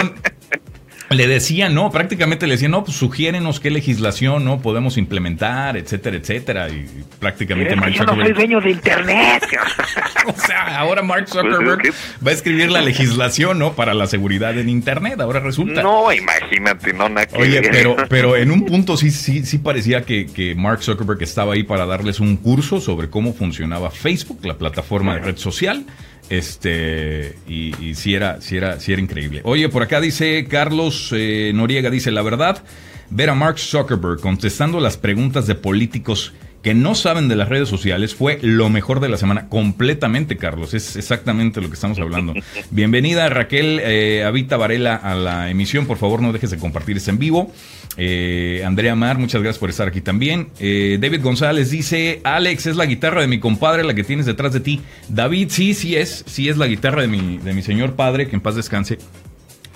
[1.10, 6.16] le decía, no, prácticamente le decía, no, pues sugiérenos qué legislación no podemos implementar, etcétera,
[6.16, 6.86] etcétera, y
[7.20, 9.46] prácticamente Mark yo no soy Zuckerberg, dueño de internet.
[10.26, 11.94] o sea, ahora Mark Zuckerberg Pues,
[12.26, 13.74] va a escribir la legislación, ¿no?
[13.74, 15.82] Para la seguridad en internet, ahora resulta.
[15.82, 20.02] no, imagínate, no nada que Oye, pero, pero en un punto sí, sí, sí parecía
[20.02, 24.58] que, que Mark Zuckerberg estaba ahí para darles un curso sobre cómo funcionaba Facebook, la
[24.58, 25.86] plataforma de red social.
[26.28, 29.40] Este, y, sí era, sí era, sí era increíble.
[29.44, 32.62] Oye, por acá dice Carlos eh, Noriega, dice, la verdad,
[33.10, 36.32] ver a Mark Zuckerberg contestando las preguntas de políticos
[36.66, 39.48] que no saben de las redes sociales fue lo mejor de la semana.
[39.48, 40.74] Completamente, Carlos.
[40.74, 42.34] Es exactamente lo que estamos hablando.
[42.72, 45.86] Bienvenida, Raquel eh, Avita Varela, a la emisión.
[45.86, 47.52] Por favor, no dejes de compartir este en vivo.
[47.96, 50.48] Eh, Andrea Mar, muchas gracias por estar aquí también.
[50.58, 54.52] Eh, David González dice, Alex, es la guitarra de mi compadre la que tienes detrás
[54.52, 54.80] de ti.
[55.08, 58.34] David, sí, sí es, sí es la guitarra de mi, de mi señor padre, que
[58.34, 58.98] en paz descanse.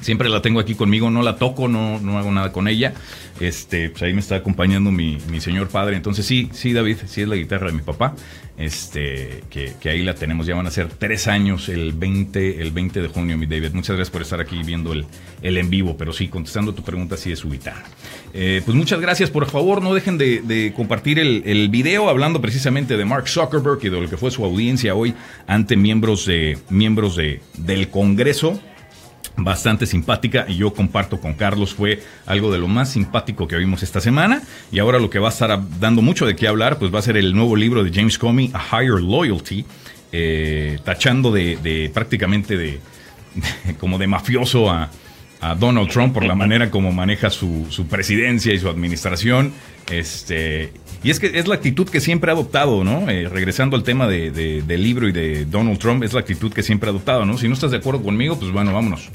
[0.01, 2.95] Siempre la tengo aquí conmigo, no la toco, no, no hago nada con ella.
[3.39, 5.97] Este, pues ahí me está acompañando mi, mi, señor padre.
[5.97, 8.15] Entonces sí, sí, David, sí es la guitarra de mi papá.
[8.57, 10.47] Este, que, que, ahí la tenemos.
[10.47, 13.73] Ya van a ser tres años el 20, el 20 de junio, mi David.
[13.73, 15.07] Muchas gracias por estar aquí viendo el,
[15.43, 15.97] el en vivo.
[15.97, 17.85] Pero sí, contestando tu pregunta, sí es su guitarra.
[18.35, 19.31] Eh, pues muchas gracias.
[19.31, 23.79] Por favor, no dejen de, de compartir el, el, video hablando precisamente de Mark Zuckerberg
[23.83, 25.15] y de lo que fue su audiencia hoy
[25.47, 28.61] ante miembros de miembros de, del Congreso
[29.37, 33.83] bastante simpática y yo comparto con Carlos fue algo de lo más simpático que vimos
[33.83, 34.43] esta semana.
[34.71, 37.03] Y ahora lo que va a estar dando mucho de qué hablar pues va a
[37.03, 39.65] ser el nuevo libro de James Comey A Higher Loyalty
[40.13, 42.81] eh, tachando de, prácticamente de,
[43.79, 44.91] como de mafioso a,
[45.59, 49.53] Donald Trump por la manera como maneja su, presidencia y su administración
[49.91, 50.73] este
[51.03, 53.09] y es que es la actitud que siempre ha adoptado, ¿no?
[53.09, 56.63] Eh, regresando al tema de, del libro y de Donald Trump, es la actitud que
[56.63, 57.39] siempre ha adoptado, ¿no?
[57.39, 59.09] Si no estás de acuerdo conmigo, pues bueno, vámonos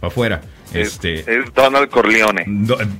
[0.00, 0.40] para afuera.
[0.72, 2.44] Este, es, Donald Corleone.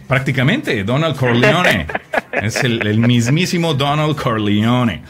[0.07, 1.87] prácticamente, Donald Corleone.
[2.33, 5.03] es el, mismísimo Donald Corleone.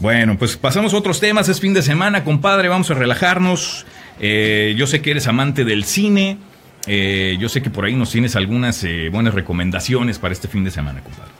[0.00, 1.48] Bueno, pues pasamos a otros temas.
[1.48, 2.68] Es fin de semana, compadre.
[2.68, 3.86] Vamos a relajarnos.
[4.18, 6.38] Eh, yo sé que eres amante del cine.
[6.86, 10.64] Eh, yo sé que por ahí nos tienes algunas eh, buenas recomendaciones para este fin
[10.64, 11.30] de semana, compadre.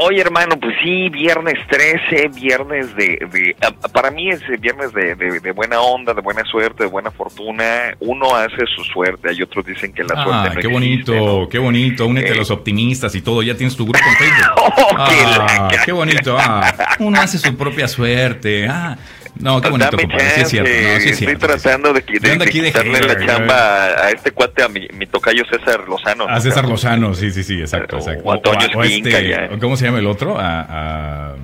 [0.00, 3.56] Oye, hermano, pues sí, viernes 13, viernes de...
[3.92, 7.96] para mí es viernes de, de, buena onda, de buena suerte, de buena fortuna.
[7.98, 11.58] Uno hace su suerte, hay otros dicen que la ah, suerte no qué bonito, qué
[11.58, 12.06] bonito.
[12.06, 13.42] Únete a los optimistas y todo.
[13.42, 14.52] Ya tienes tu grupo en Facebook.
[14.56, 16.36] oh, ah, qué bonito.
[16.38, 18.68] Ah, uno hace su propia suerte.
[18.68, 18.96] Ah,
[19.36, 20.30] no, qué bonito, compadre.
[20.30, 20.70] Sí es cierto.
[20.70, 24.68] No, sí es Estoy tratando de, de, de, quitarle la chamba a este cuate, a
[24.68, 26.26] mi, mi tocayo César Lozano.
[26.28, 27.96] A César Lozano, sí, sí, sí, exacto.
[27.96, 28.22] exacto.
[28.24, 30.38] O, este, ¿Cómo se llama el otro?
[30.38, 31.34] A, a...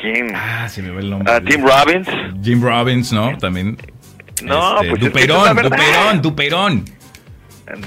[0.00, 0.32] ¿Quién?
[0.34, 1.32] Ah, se me ve el nombre.
[1.32, 2.08] A Tim Robbins.
[2.42, 3.36] Jim Robbins, ¿no?
[3.38, 3.76] También.
[4.42, 6.84] No, este, pues Duperón, Duperón, Duperón.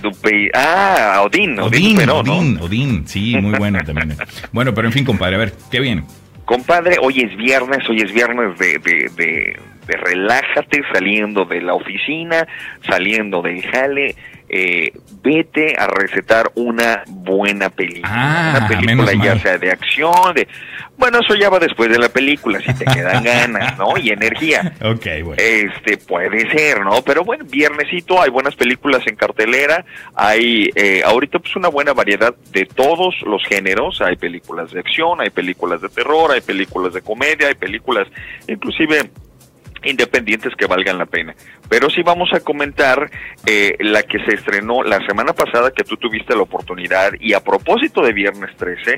[0.02, 4.16] Dupe ah, Odín, Odín, Odín, Odín, Odín, sí, muy bueno también.
[4.52, 6.04] bueno, pero en fin, compadre, a ver, ¿qué viene?
[6.46, 11.74] Compadre, hoy es viernes, hoy es viernes de, de, de, de relájate saliendo de la
[11.74, 12.48] oficina,
[12.88, 14.16] saliendo del jale,
[14.48, 14.92] eh,
[15.24, 18.10] vete a recetar una buena película.
[18.14, 20.48] Ah, una película ya sea de acción, de...
[20.98, 23.98] Bueno, eso ya va después de la película, si te quedan ganas, ¿no?
[23.98, 24.74] Y energía.
[24.82, 25.36] Ok, bueno.
[25.38, 27.02] Este, puede ser, ¿no?
[27.02, 32.34] Pero bueno, viernesito, hay buenas películas en cartelera, hay eh, ahorita pues una buena variedad
[32.52, 37.02] de todos los géneros, hay películas de acción, hay películas de terror, hay películas de
[37.02, 38.08] comedia, hay películas
[38.48, 39.10] inclusive
[39.86, 41.36] independientes que valgan la pena.
[41.70, 43.10] Pero sí vamos a comentar
[43.46, 47.40] eh, la que se estrenó la semana pasada que tú tuviste la oportunidad y a
[47.40, 48.98] propósito de Viernes 13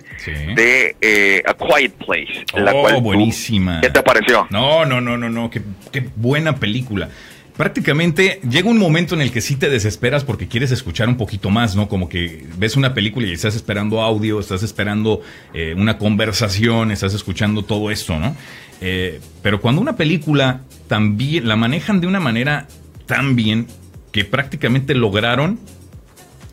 [0.55, 2.45] de eh, A Quiet Place.
[2.55, 3.81] la oh, cual buenísima.
[3.81, 4.47] ¿Qué te pareció?
[4.49, 7.09] No, no, no, no, no, qué, qué buena película
[7.57, 11.49] prácticamente llega un momento en el que sí te desesperas porque quieres escuchar un poquito
[11.49, 11.89] más, ¿no?
[11.89, 15.21] Como que ves una película y estás esperando audio, estás esperando
[15.53, 18.35] eh, una conversación, estás escuchando todo esto, ¿no?
[18.79, 22.67] Eh, pero cuando una película también la manejan de una manera
[23.07, 23.67] tan bien
[24.11, 25.59] que prácticamente lograron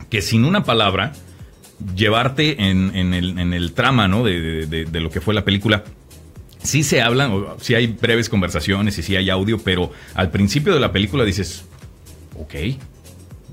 [0.09, 1.13] que sin una palabra
[1.95, 4.23] llevarte en, el, trama ¿no?
[4.23, 5.83] de, lo que fue la película.
[6.65, 10.79] Sí se hablan, sí hay breves conversaciones y sí hay audio, pero al principio de
[10.79, 11.65] la película dices,
[12.39, 12.53] ok,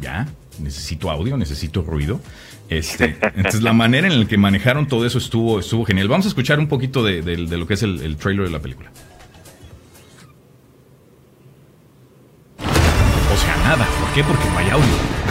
[0.01, 2.20] ya, necesito audio, necesito ruido.
[2.68, 6.09] Este, entonces la manera en la que manejaron todo eso estuvo, estuvo genial.
[6.09, 8.90] Vamos a escuchar un poquito de, lo que es el, el, trailer de la película.
[12.59, 13.87] O sea, nada.
[14.01, 14.25] ¿Por qué?
[14.25, 14.87] Porque no hay audio.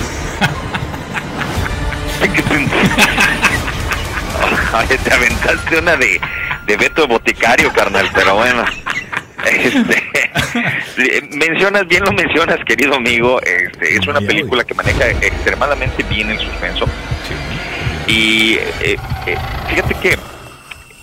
[5.04, 6.20] te aventaste una de,
[6.66, 8.64] de Beto Boticario, carnal, pero bueno.
[9.44, 16.30] Este, mencionas, bien lo mencionas, querido amigo, este, es una película que maneja extremadamente bien
[16.30, 16.86] el suspenso.
[18.06, 20.20] Y eh, eh, fíjate que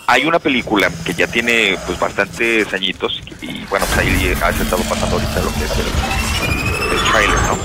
[0.06, 4.82] hay una película que ya tiene pues bastantes añitos y bueno, pues ahí has estado
[4.84, 7.58] pasando ahorita lo que es el, trailer, ¿no?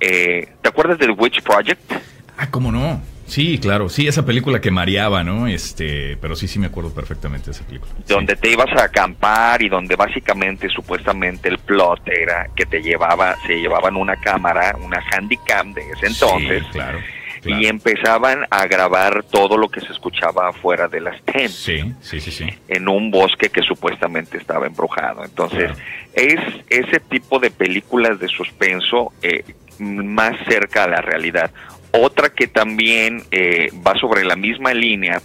[0.00, 1.92] Eh, ¿Te acuerdas del Witch Project?
[2.36, 3.00] Ah, ¿cómo no?
[3.34, 5.48] Sí, claro, sí, esa película que mareaba, ¿no?
[5.48, 7.92] Este, pero sí, sí me acuerdo perfectamente de esa película.
[8.06, 13.34] Donde te ibas a acampar y donde básicamente, supuestamente, el plot era que te llevaba,
[13.44, 16.62] se llevaban una cámara, una handicam de ese entonces.
[16.70, 17.00] claro.
[17.44, 21.56] y empezaban a grabar todo lo que se escuchaba afuera de las tents.
[21.56, 22.46] Sí, sí, sí, sí.
[22.68, 25.24] En un bosque que supuestamente estaba embrujado.
[25.24, 25.72] Entonces,
[26.14, 26.38] es
[26.70, 29.42] ese tipo de películas de suspenso eh,
[29.78, 31.50] más cerca a la realidad.
[31.96, 35.22] Otra que también eh, va sobre la misma línea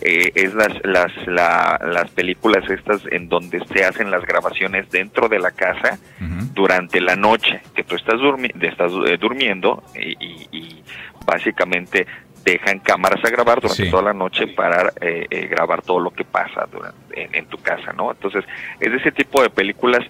[0.00, 5.40] eh, es las, las, las películas estas en donde se hacen las grabaciones dentro de
[5.40, 5.98] la casa
[6.54, 8.20] durante la noche, que tú estás,
[8.60, 10.80] estás eh, durmiendo y,
[11.26, 12.06] básicamente
[12.44, 14.92] dejan cámaras a grabar durante toda la noche para
[15.30, 16.68] grabar todo lo que pasa
[17.14, 18.12] en, en, tu casa, ¿no?
[18.12, 18.44] Entonces,
[18.78, 20.00] es ese tipo de películas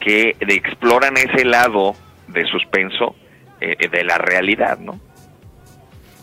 [0.00, 1.94] que exploran ese lado
[2.28, 3.14] de suspenso
[3.60, 5.00] de la realidad, ¿no?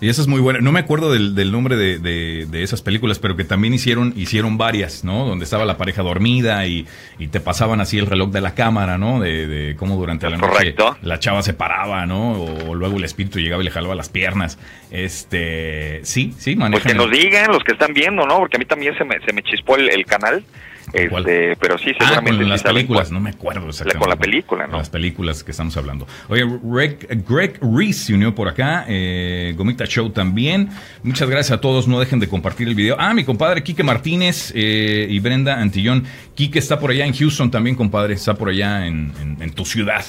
[0.02, 0.60] Y esa es muy buena.
[0.60, 5.04] No me acuerdo del, nombre de, de, esas películas, pero que también hicieron, hicieron varias,
[5.04, 5.26] ¿no?
[5.26, 6.88] Donde estaba la pareja dormida y,
[7.32, 9.20] te pasaban así el reloj de la cámara, ¿no?
[9.20, 12.32] De, cómo durante la noche la chava se paraba, ¿no?
[12.32, 14.58] O, luego el espíritu llegaba y le jalaba las piernas.
[14.90, 16.82] Este, sí, sí, manejan.
[16.82, 18.40] Pues que nos digan los que están viendo, ¿no?
[18.40, 20.44] Porque a mí también se me, se me chispó el canal.
[20.94, 22.38] Este, pero sí, ah, seguramente.
[22.40, 24.00] con las películas, no me acuerdo exactamente.
[24.00, 24.78] Con la película, ¿no?
[24.78, 26.08] Las películas que estamos hablando.
[26.28, 30.70] Oye, Greg, Greg Reese se unió por acá, eh, Gomita Show también.
[31.04, 32.96] Muchas gracias a todos, no dejen de compartir el video.
[33.00, 36.06] Ah, mi compadre Quique Martínez eh, y Brenda Antillón.
[36.36, 40.04] Quique está por allá en Houston también, compadre, está por allá en, en tu ciudad.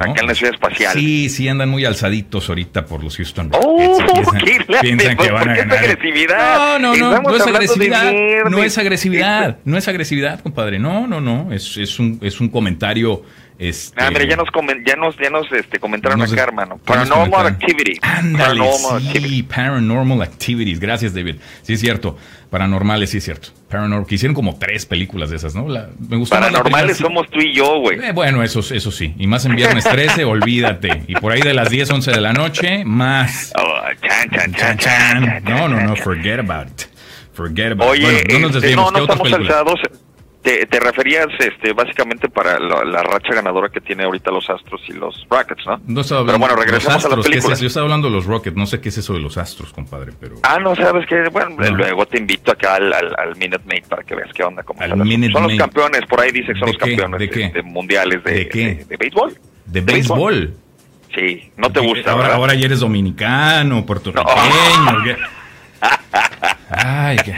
[0.00, 0.92] Acá en la ciudad espacial.
[0.92, 3.68] Sí, sí, andan muy alzaditos ahorita por los Houston Rockets.
[3.68, 5.76] Oh, piensan, que van a ganar.
[5.76, 6.78] Es agresividad.
[6.78, 8.12] No, no, no, no es agresividad.
[8.50, 9.58] No es agresividad.
[9.64, 10.78] No es agresividad, compadre.
[10.78, 11.52] No, no, no.
[11.52, 13.22] Es, es, un, es un comentario
[13.56, 14.48] este, ah, ya nos,
[14.84, 16.78] ya nos, ya nos este, comentaron acá, hermano.
[16.84, 17.98] Paranormal Activity.
[18.02, 18.60] Ándale,
[19.12, 20.80] sí, Paranormal Activities.
[20.80, 21.36] Gracias, David.
[21.62, 22.16] Sí, es cierto.
[22.50, 23.50] Paranormales, sí es cierto.
[23.74, 25.64] Paranormal, que hicieron como tres películas de esas, ¿no?
[25.64, 27.98] me gustó Paranormales somos tú y yo, güey.
[28.02, 29.14] Eh, bueno, eso, eso sí.
[29.18, 31.02] Y más en viernes 13, olvídate.
[31.08, 33.52] Y por ahí de las 10, 11 de la noche, más.
[33.58, 36.86] Oh, chan, chan, chan, chan, No, no, no, forget about it.
[37.32, 38.04] Forget about it.
[38.04, 39.80] Oye, bueno, no nos este, no, no estamos alzados
[40.44, 44.92] te, te, referías este, básicamente para la, racha ganadora que tiene ahorita los Astros y
[44.92, 45.80] los Rockets, ¿no?
[45.86, 47.60] No estaba hablando pero bueno, regresamos a las películas.
[47.60, 50.12] yo estaba hablando de los Rockets, no sé qué es eso de los Astros, compadre,
[50.20, 50.36] pero...
[50.42, 54.14] Ah, no, sabes que, bueno, luego te invito acá al, al, Minute Maid para que
[54.14, 54.62] veas qué onda.
[54.62, 57.48] Cómo son los campeones, por ahí dice que son los campeones ¿De, qué?
[57.48, 58.84] de, mundiales de, ¿De, qué?
[58.86, 59.38] de, béisbol.
[59.64, 60.54] ¿De, béisbol?
[61.14, 64.26] Sí, no te gusta, ahora, ahora ya eres dominicano, puertorriqueño.
[64.26, 65.16] No.
[66.68, 67.34] Ay, qué...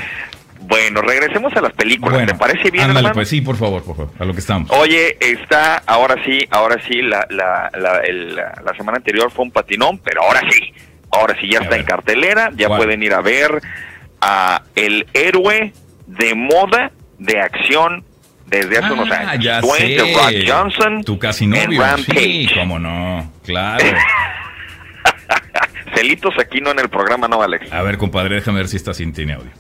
[0.69, 2.27] Bueno, regresemos a las películas.
[2.27, 4.71] ¿Te parece bien, Ándale, pues sí, por favor, por favor, a lo que estamos.
[4.73, 8.03] Oye, está, ahora sí, ahora sí, la, la, la,
[8.65, 10.73] la semana anterior fue un patinón, pero ahora sí,
[11.13, 13.61] ahora sí ya está en cartelera, ya pueden ir a ver
[14.21, 15.73] a el héroe
[16.07, 18.05] de moda de acción
[18.47, 19.45] desde hace unos ah, años.
[19.45, 20.15] Ya Dwayne sé.
[20.15, 21.05] Rock Johnson.
[21.05, 21.83] Tu casi novio.
[21.99, 23.85] Sí, cómo no, claro.
[25.95, 27.73] Celitos aquí no en el programa, no, Alex.
[27.73, 29.53] A ver, compadre, déjame ver si está sin tiene audio.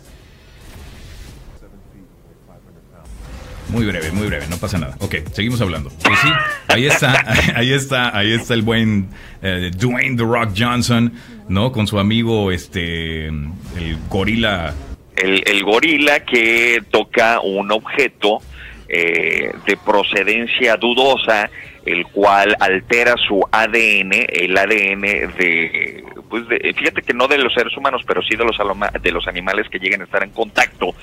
[3.68, 4.96] Muy breve, muy breve, no pasa nada.
[5.00, 5.90] Ok, seguimos hablando.
[6.04, 6.28] Pues sí,
[6.68, 7.24] ahí está,
[7.54, 9.08] ahí está, ahí está el buen
[9.42, 11.12] eh, Dwayne The Rock Johnson,
[11.48, 11.72] ¿no?
[11.72, 14.74] Con su amigo, este, el gorila.
[15.16, 18.40] El, el gorila que toca un objeto
[18.88, 21.50] eh, de procedencia dudosa,
[21.84, 25.00] el cual altera su ADN, el ADN
[25.36, 28.56] de, pues de, fíjate que no de los seres humanos, pero sí de los,
[29.00, 30.94] de los animales que lleguen a estar en contacto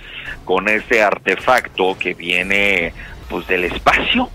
[0.46, 2.94] con ese artefacto que viene
[3.30, 4.30] pues del espacio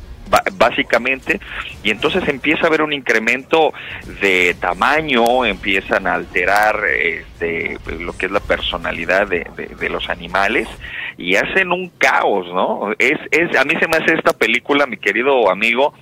[0.54, 1.40] básicamente,
[1.82, 3.72] y entonces empieza a haber un incremento
[4.20, 9.46] de tamaño, empiezan a alterar este, lo que es la personalidad de,
[9.78, 10.68] de, los animales
[11.16, 12.92] y hacen un caos, ¿no?
[12.98, 15.94] Es, es, a mí se me hace esta película, mi querido amigo,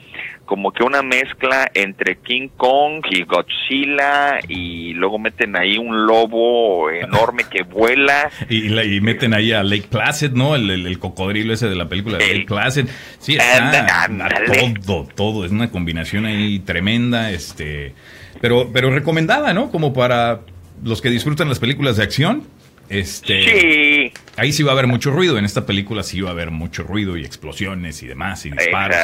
[0.46, 6.90] como que una mezcla entre King Kong y Godzilla y luego meten ahí un lobo
[6.90, 8.30] enorme que vuela.
[8.48, 10.54] y, y, meten ahí a Lake Placid, ¿no?
[10.54, 12.86] El, cocodrilo ese de la película de Lake Placid.
[13.18, 14.08] Sí, está
[14.86, 15.44] todo, todo.
[15.44, 17.92] Es una combinación ahí tremenda, este...
[18.40, 19.70] Pero, pero recomendada, ¿no?
[19.70, 20.40] Como para
[20.84, 22.44] los que disfrutan las películas de acción
[22.88, 24.12] este, sí.
[24.36, 25.38] Ahí sí va a haber mucho ruido.
[25.38, 28.96] En esta película sí va a haber mucho ruido y explosiones y demás y disparos.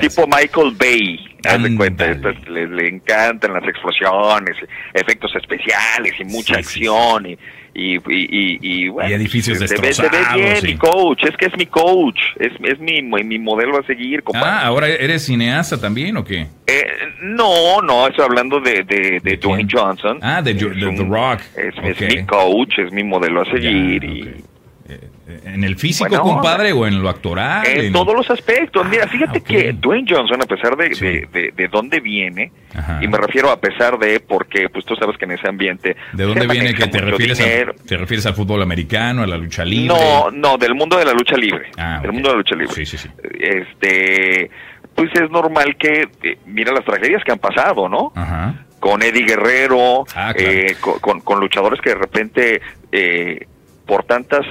[0.00, 1.18] tipo Michael Bay.
[1.44, 4.56] Haz cuenta, le, le, encantan las explosiones,
[4.94, 7.26] efectos especiales y mucha acción.
[7.26, 7.38] Y,
[7.74, 9.96] y, y, y, bueno, y edificios destrozados.
[9.96, 13.78] Se ve bien, mi coach, es que es mi coach, es, es mi, mi modelo
[13.78, 14.22] a seguir.
[14.22, 14.48] Compadre.
[14.48, 16.46] Ah, ¿ahora eres cineasta también o qué?
[16.66, 16.86] Eh,
[17.22, 20.18] no, no, estoy hablando de, de, de, Dwayne Johnson.
[20.22, 20.64] Ah, de, The
[21.08, 21.40] Rock.
[21.56, 24.53] Es, mi coach, es mi modelo a seguir y...
[24.86, 27.66] ¿En el físico, compadre, o en lo actoral?
[27.66, 28.86] En, todos los aspectos.
[28.86, 30.88] Mira, fíjate ah, que Dwayne Johnson, a pesar de,
[31.32, 32.52] de, de, dónde viene,
[33.00, 35.96] y me refiero a pesar de, porque pues tú sabes que en ese ambiente...
[36.12, 37.38] ¿De dónde viene que te refieres,
[37.86, 39.96] te refieres al fútbol americano, a la lucha libre?
[39.96, 41.70] No, no, del mundo de la lucha libre.
[41.78, 42.74] Ah, del mundo de la lucha libre.
[42.74, 43.08] Sí, sí, sí.
[43.40, 44.50] Este,
[44.94, 48.12] pues es normal que, eh, mira las tragedias que han pasado, ¿no?
[48.14, 48.66] Ajá.
[48.80, 52.60] Con Eddie Guerrero, ah, eh, con, con, luchadores que de repente...
[52.92, 53.46] Eh,
[53.86, 54.46] por tantas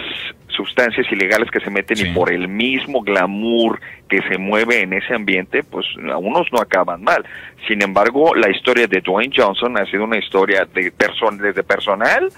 [0.47, 5.15] sustancias ilegales que se meten y por el mismo glamour que se mueve en ese
[5.15, 7.25] ambiente, pues a unos no acaban mal.
[7.67, 12.29] Sin embargo, la historia de Dwayne Johnson ha sido una historia de person desde personal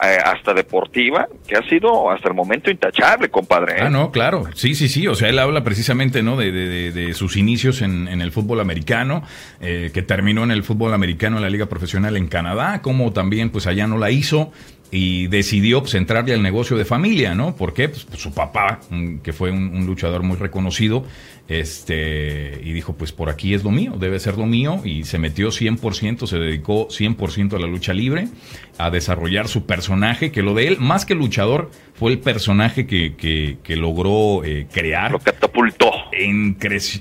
[0.00, 3.78] eh, hasta deportiva, que ha sido hasta el momento intachable, compadre.
[3.78, 3.80] ¿eh?
[3.82, 4.44] Ah, no, claro.
[4.54, 5.08] Sí, sí, sí.
[5.08, 6.36] O sea, él habla precisamente ¿no?
[6.36, 9.24] de, de, sus inicios en, en, el fútbol americano,
[9.60, 13.50] eh, que terminó en el fútbol americano en la liga profesional en Canadá, como también
[13.50, 14.52] pues allá no la hizo
[14.90, 17.54] y decidió pues, entrarle al negocio de familia, ¿no?
[17.54, 17.88] ¿Por qué?
[17.88, 18.80] Pues, pues su papá,
[19.22, 21.04] que fue un, luchador muy reconocido,
[21.48, 25.18] este, y dijo, pues por aquí es lo mío, debe ser lo mío, y se
[25.18, 28.28] metió 100%, se dedicó 100% a la lucha libre,
[28.76, 33.14] a desarrollar su personaje, que lo de él, más que luchador, fue el personaje que,
[33.16, 35.10] que, logró eh, crear.
[35.10, 35.90] Lo catapultó.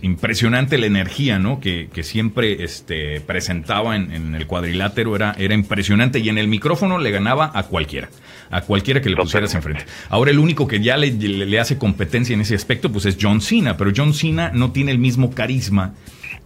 [0.02, 1.60] impresionante la energía, ¿no?
[1.60, 6.48] Que, que siempre este, presentaba en, en, el cuadrilátero, era, era impresionante, y en el
[6.48, 8.10] micrófono le ganaba a cualquiera
[8.50, 9.86] a cualquiera que le pusieras enfrente.
[10.10, 13.42] Ahora el único que ya le, le, hace competencia en ese aspecto pues es John
[13.42, 15.94] Cena, pero John Cena no tiene el mismo carisma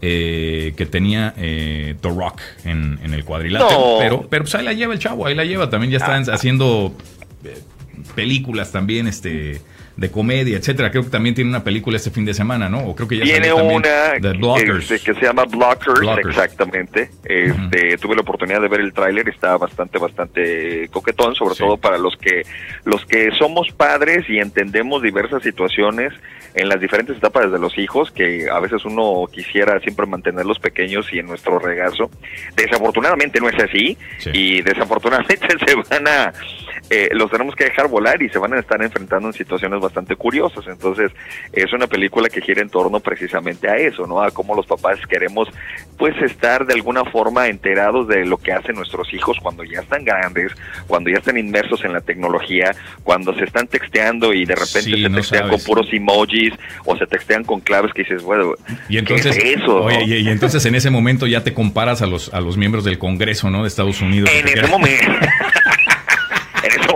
[0.01, 4.93] eh, que tenía eh, The Rock en, el cuadrilátero, pero, pero pues ahí la lleva
[4.93, 6.33] el chavo, ahí la lleva, también ya están ah.
[6.33, 6.95] haciendo
[7.43, 7.59] eh,
[8.15, 9.61] películas también, este
[10.01, 10.89] de comedia, etcétera.
[10.89, 12.79] Creo que también tiene una película este fin de semana, ¿no?
[12.79, 17.11] O creo que ya tiene una este, que se llama Blockers, exactamente.
[17.23, 21.99] Este, Tuve la oportunidad de ver el tráiler, está bastante, bastante coquetón, sobre todo para
[21.99, 22.41] los que
[22.83, 26.11] los que somos padres y entendemos diversas situaciones
[26.55, 31.07] en las diferentes etapas de los hijos, que a veces uno quisiera siempre mantenerlos pequeños
[31.13, 32.09] y en nuestro regazo.
[32.55, 33.97] Desafortunadamente no es así
[34.33, 36.33] y desafortunadamente se van a
[36.89, 39.90] eh, los tenemos que dejar volar y se van a estar enfrentando en situaciones bastante
[40.15, 40.65] curiosas.
[40.67, 41.11] Entonces,
[41.53, 44.21] es una película que gira en torno precisamente a eso, ¿no?
[44.21, 45.47] A cómo los papás queremos,
[45.97, 50.03] pues, estar de alguna forma enterados de lo que hacen nuestros hijos cuando ya están
[50.03, 50.51] grandes,
[50.87, 55.09] cuando ya están inmersos en la tecnología, cuando se están texteando y de repente se
[55.09, 56.53] textean con puros emojis
[56.85, 58.53] o se textean con claves que dices, bueno,
[58.89, 59.89] y entonces, eso?
[60.05, 63.49] y, entonces en ese momento ya te comparas a los, a los miembros del Congreso,
[63.49, 63.61] ¿no?
[63.61, 64.29] De Estados Unidos.
[64.33, 65.11] En ese momento.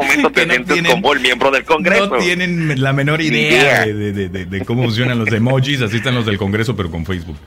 [0.01, 2.07] ese momento te sientes como el miembro del Congreso.
[2.07, 6.75] No tienen la menor idea de, cómo funcionan los emojis, así están los del Congreso,
[6.75, 7.37] pero con Facebook.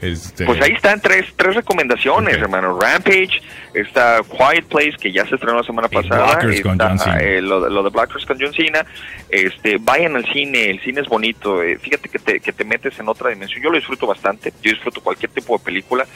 [0.00, 0.44] Este...
[0.44, 2.78] Pues ahí están tres, tres recomendaciones, hermano.
[2.78, 3.40] Rampage,
[3.72, 6.38] está Quiet Place, que ya se estrenó la semana pasada.
[7.20, 8.84] Eh, lo, de Blackers con John Cena.
[9.30, 11.62] Este, vayan al cine, el cine es bonito.
[11.62, 13.62] Eh, fíjate que te, que te metes en otra dimensión.
[13.62, 14.52] Yo lo disfruto bastante.
[14.62, 16.06] Yo disfruto cualquier tipo de película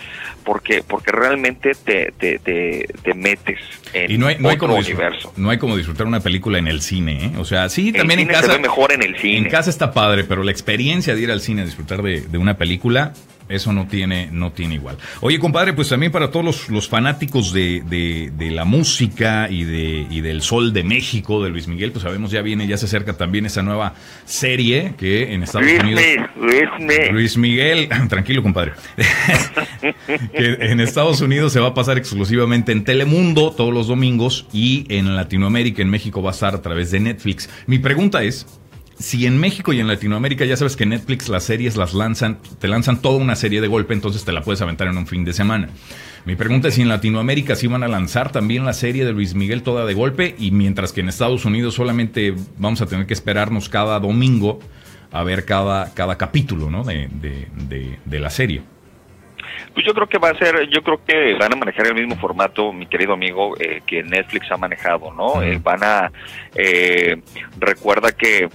[0.45, 3.59] porque, porque realmente te, te, te, metes
[3.93, 5.33] en y no hay, no hay como universo.
[5.37, 7.33] No hay como disfrutar una película en el cine, ¿eh?
[7.39, 8.43] O sea, sí, también en casa.
[8.43, 9.39] Se ve mejor en el cine.
[9.39, 12.39] En casa está padre, pero la experiencia de ir al cine a disfrutar de, de
[12.39, 13.13] una película
[13.51, 14.97] eso no tiene, no tiene igual.
[15.21, 20.21] Oye, compadre, pues también para todos los, fanáticos de, de, la música y, de, y
[20.21, 23.47] del Sol de México, de Luis Miguel, pues sabemos ya viene, ya se acerca también
[23.47, 23.95] esa nueva
[24.25, 26.03] serie que en Estados Unidos...
[26.37, 28.73] Luis, Luis Miguel, tranquilo, compadre.
[30.33, 34.87] que en Estados Unidos se va a pasar exclusivamente en Telemundo todos los domingos y
[34.89, 37.49] en Latinoamérica, en México, va a estar a través de Netflix.
[37.67, 38.47] Mi pregunta es,
[39.01, 42.69] si en México y en Latinoamérica ya sabes que Netflix las series las lanzan, te
[42.69, 45.33] lanzan toda una serie de golpe, entonces te la puedes aventar en un fin de
[45.33, 45.71] semana.
[46.27, 49.35] Mi pregunta es si en Latinoamérica sí van a lanzar también la serie de Luis
[49.35, 53.15] Miguel toda de golpe y mientras que en Estados Unidos solamente vamos a tener que
[53.15, 54.61] esperarnos cada domingo
[55.13, 56.85] a ver cada, cada capítulo ¿no?
[56.85, 58.63] de, de, la serie.
[59.73, 62.17] Pues yo creo que va a ser, yo creo que van a manejar el mismo
[62.17, 65.43] formato, mi querido amigo, eh, que Netflix ha manejado, ¿no?
[65.43, 66.13] Eh, van a,
[66.55, 67.17] eh,
[67.59, 68.49] recuerda que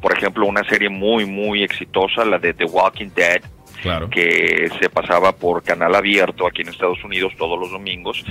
[0.00, 3.42] por ejemplo, una serie muy, muy exitosa, la de The Walking Dead,
[4.10, 8.24] que se pasaba por canal abierto aquí en Estados Unidos todos los domingos,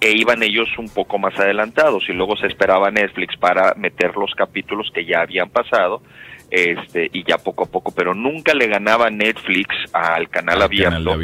[0.00, 4.34] e iban ellos un poco más adelantados y luego se esperaba Netflix para meter los
[4.34, 6.02] capítulos que ya habían pasado.
[6.50, 11.14] Este, y ya poco a poco, pero nunca le ganaba Netflix al canal abierto,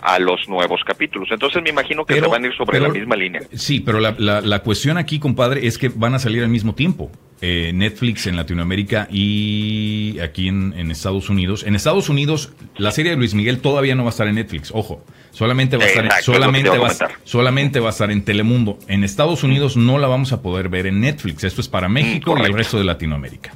[0.00, 1.28] a los nuevos capítulos.
[1.30, 3.42] Entonces me imagino que se van a ir sobre la misma línea.
[3.52, 6.74] Sí, pero la, la, la cuestión aquí, compadre, es que van a salir al mismo
[6.74, 7.10] tiempo.
[7.42, 11.64] Eh, Netflix en Latinoamérica y aquí en, Estados Unidos.
[11.66, 14.70] En Estados Unidos, la serie de Luis Miguel todavía no va a estar en Netflix,
[14.72, 15.04] ojo.
[15.32, 16.90] Solamente va a estar, solamente, va,
[17.24, 18.78] solamente va a estar en Telemundo.
[18.88, 21.44] En Estados Unidos no la vamos a poder ver en Netflix.
[21.44, 23.52] Esto es para México y el resto de Latinoamérica.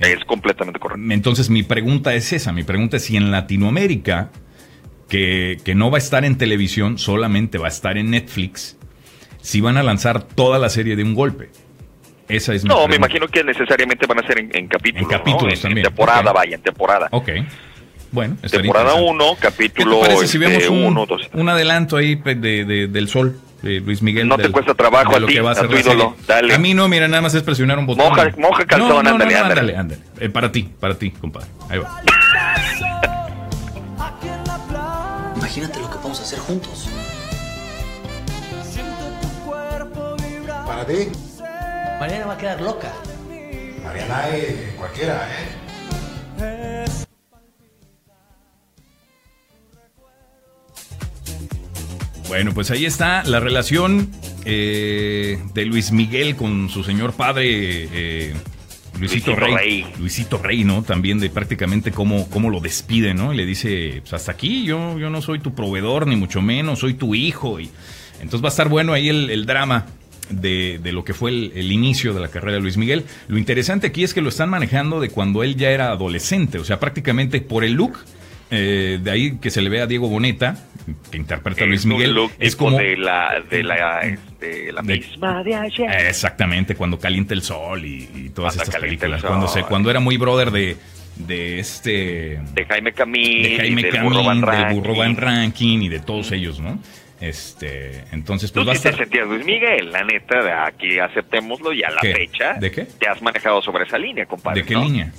[0.00, 1.12] Es completamente correcto.
[1.12, 4.32] Entonces mi pregunta es esa, mi pregunta es si en Latinoamérica,
[5.08, 8.76] que, que no va a estar en televisión, solamente va a estar en Netflix,
[9.40, 11.50] si van a lanzar toda la serie de un golpe.
[12.36, 15.02] Esa es no, me imagino que necesariamente van a ser en, capítulos.
[15.02, 15.86] En capítulos también.
[15.86, 17.08] En temporada, vaya, en temporada.
[17.10, 17.30] Ok.
[18.10, 23.38] Bueno, temporada 1, capítulo 1, un, adelanto ahí de, del sol?
[23.62, 24.28] de Luis Miguel.
[24.28, 26.16] No te cuesta trabajo a ti, a, tu ídolo.
[26.26, 26.54] Dale.
[26.54, 28.08] A mí no, mira, nada más es presionar un botón.
[28.08, 29.76] Moja, moja calzón, ándale, ándale.
[29.76, 30.02] ándale.
[30.18, 31.48] Eh, para ti, para ti, compadre.
[31.70, 32.02] Ahí va.
[35.36, 36.88] Imagínate lo que podemos hacer juntos.
[40.66, 41.08] Para ti.
[42.02, 42.92] Mariana va a quedar loca.
[43.84, 45.28] Mariana es cualquiera,
[46.40, 46.84] ¿eh?
[52.26, 54.10] Bueno, pues ahí está la relación
[54.44, 57.46] eh, de Luis Miguel con su señor padre
[57.92, 58.34] eh,
[58.98, 59.86] Luisito, Rey.
[59.96, 60.82] Luisito Rey, ¿no?
[60.82, 63.32] También de prácticamente cómo, cómo lo despide, ¿no?
[63.32, 66.80] Y le dice, pues hasta aquí, yo, yo no soy tu proveedor, ni mucho menos,
[66.80, 67.60] soy tu hijo.
[67.60, 67.70] Y
[68.14, 69.86] entonces va a estar bueno ahí el drama
[70.30, 73.04] de, lo que fue el, inicio de la carrera de Luis Miguel.
[73.28, 76.64] Lo interesante aquí es que lo están manejando de cuando él ya era adolescente, o
[76.64, 77.98] sea, prácticamente por el look.
[78.54, 80.58] Eh, de ahí que se le ve a Diego Boneta,
[81.10, 82.14] que interpreta a Luis Miguel.
[82.38, 85.90] es como de la, de la, este, la misma de ayer.
[86.06, 89.22] Exactamente, cuando calienta el sol y, todas estas películas.
[89.22, 90.76] Cuando, se, cuando era muy brother de,
[91.16, 96.30] de este de Jaime Camil, de Jaime Camil, del Burro Van Ranking y de todos
[96.32, 96.78] ellos, ¿no?
[97.22, 98.96] Este, entonces, pues va a estar...
[98.96, 102.54] te Luis Miguel, la neta, de aquí aceptémoslo y a la fecha.
[102.54, 102.84] ¿De qué?
[102.84, 104.62] Te has manejado sobre esa línea, compadre.
[104.62, 105.12] ¿De qué línea?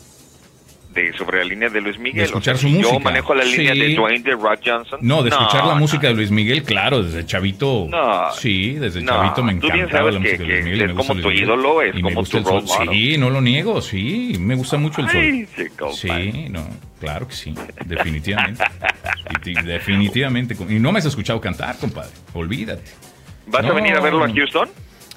[0.94, 2.20] De, sobre la línea de Luis Miguel.
[2.20, 2.94] De escuchar su música.
[2.94, 5.00] Yo manejo la línea de Dwayne The Rock Johnson.
[5.02, 7.88] No, de escuchar la música de Luis Miguel, claro, desde chavito.
[7.89, 8.32] No.
[8.32, 10.82] Sí, desde chavito me encantaba la música de Luis Miguel.
[10.89, 15.02] Es como tu ídolo, es como tu Sí, no lo niego, sí, me gusta mucho
[15.02, 15.94] el sol.
[15.94, 16.66] Sí, no,
[17.00, 17.54] claro que sí,
[17.86, 18.64] definitivamente.
[19.66, 20.56] definitivamente.
[20.70, 22.12] Y no me has escuchado cantar, compadre.
[22.34, 22.91] Olvídate.
[23.48, 24.70] ¿Vas a venir a verlo a Houston?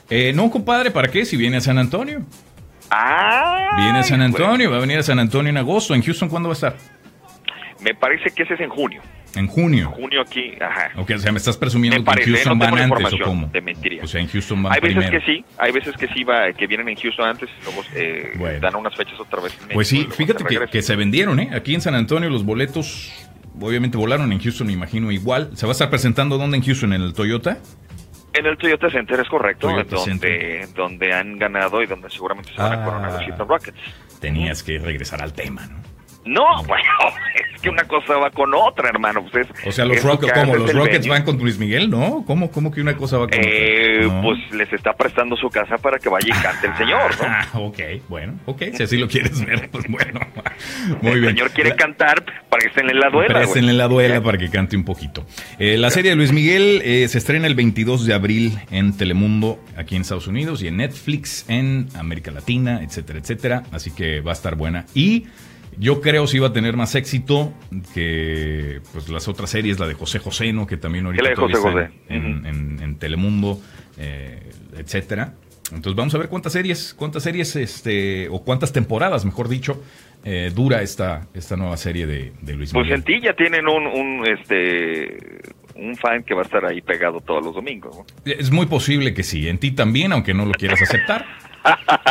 [0.08, 1.24] Eh, no, compadre, ¿para qué?
[1.24, 2.22] Si viene a San Antonio.
[2.90, 3.76] Ah.
[3.76, 5.94] Viene a San Antonio, va a venir a San Antonio en agosto.
[5.94, 6.76] ¿En Houston cuándo va a estar?
[7.80, 9.02] Me parece que ese es en junio.
[9.34, 9.90] En junio.
[9.90, 10.92] junio aquí, ajá.
[10.96, 13.48] Ok, o sea, me estás presumiendo que en Houston van antes o cómo.
[13.48, 14.02] De mentiría.
[14.02, 15.20] O sea, en Houston van Hay veces primero.
[15.20, 18.76] que sí, hay veces que sí va, que vienen en Houston antes, luego eh, dan
[18.76, 19.56] unas fechas otra vez.
[19.68, 21.50] En pues sí, fíjate que, que, se vendieron, ¿eh?
[21.52, 23.12] Aquí en San Antonio los boletos,
[23.60, 25.50] obviamente volaron en Houston, me imagino igual.
[25.54, 26.94] ¿Se va a estar presentando dónde en Houston?
[26.94, 27.58] ¿En el Toyota?
[28.36, 32.80] En el Toyota Center es correcto, donde, donde han ganado y donde seguramente se van
[32.80, 33.78] a coronar los Houston Rockets.
[34.20, 35.95] Tenías que regresar al tema, ¿no?
[36.26, 36.90] No, bueno,
[37.34, 39.24] es que una cosa va con otra, hermano.
[39.30, 40.56] Pues o sea, los Rockets, ¿cómo?
[40.56, 41.88] ¿Los Rockets van con Luis Miguel?
[41.88, 42.24] ¿No?
[42.26, 45.98] ¿Cómo, cómo que una cosa va con eh, Pues les está prestando su casa para
[45.98, 47.26] que vaya y cante el señor, ¿no?
[47.36, 50.20] Ah, ok, bueno, ok, si así lo quieres ver, pues bueno.
[51.02, 51.24] Muy el bien.
[51.24, 53.42] El señor quiere cantar para que estén en la duela.
[53.42, 55.26] Estén en la duela para que cante un poquito.
[55.58, 59.58] Eh, la serie de Luis Miguel eh, se estrena el 22 de abril en Telemundo,
[59.76, 63.62] aquí en Estados Unidos, y en Netflix, en América Latina, etcétera, etcétera.
[63.70, 64.86] Así que va a estar buena.
[64.94, 65.26] Y
[65.78, 67.52] yo creo si iba a tener más éxito
[67.94, 70.66] que pues las otras series, la de José José, ¿no?
[70.66, 73.60] Que también ahorita José En, Telemundo,
[73.98, 75.34] eh, etcétera.
[75.72, 79.82] Entonces vamos a ver cuántas series, cuántas series, este, o cuántas temporadas, mejor dicho,
[80.24, 82.72] eh, dura esta, esta nueva serie de, Luis Miguel.
[82.72, 85.16] Pues en ti ya tienen un, un, este,
[85.74, 87.98] un fan que va a estar ahí pegado todos los domingos.
[88.24, 91.26] Es muy posible que sí, en ti también, aunque no lo quieras aceptar.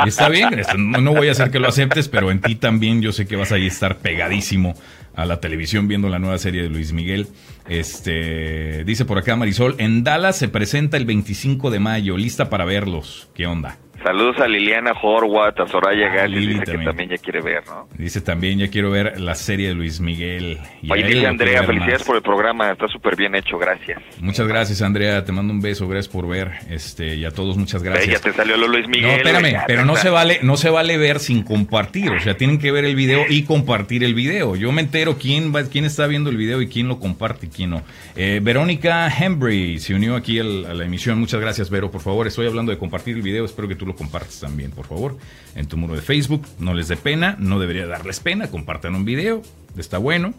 [0.06, 3.26] Está bien, no voy a hacer que lo aceptes, pero en ti también yo sé
[3.26, 4.76] que vas a estar pegadísimo
[5.16, 7.28] a la televisión viendo la nueva serie de Luis Miguel.
[7.68, 12.66] Este, dice por acá Marisol, en Dallas se presenta el 25 de mayo, lista para
[12.66, 13.30] verlos.
[13.34, 13.78] ¿Qué onda?
[14.06, 17.88] Saludos a Liliana Horwath, a Soraya ah, dice que también ya quiere ver, ¿no?
[17.97, 20.60] Dice también ya quiero ver la serie de Luis Miguel.
[20.84, 23.99] Y dice Andrea, felicidades por el programa, está súper bien hecho, gracias.
[24.20, 27.82] Muchas gracias Andrea, te mando un beso, gracias por ver, este, y a todos muchas
[27.82, 28.08] gracias.
[28.08, 29.08] Ya te salió lo Luis Miguel.
[29.08, 32.60] No, espérame, pero no se vale, no se vale ver sin compartir, o sea, tienen
[32.60, 34.56] que ver el video y compartir el video.
[34.56, 37.49] Yo me entero quién va, quién está viendo el video y quién lo comparte y
[37.49, 37.82] quién no.
[38.16, 42.45] Eh, Verónica Hembry se unió aquí a la emisión, muchas gracias Vero, por favor, estoy
[42.45, 45.17] hablando de compartir el video, espero que tú lo compartas también, por favor,
[45.55, 46.45] en tu muro de Facebook.
[46.59, 49.41] No les dé pena, no debería darles pena, compartan un video,
[49.77, 50.33] está bueno.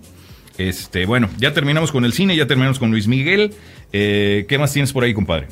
[0.59, 3.55] Este, bueno, ya terminamos con el cine, ya terminamos con Luis Miguel.
[3.93, 5.49] Eh, ¿Qué más tienes por ahí, compadre?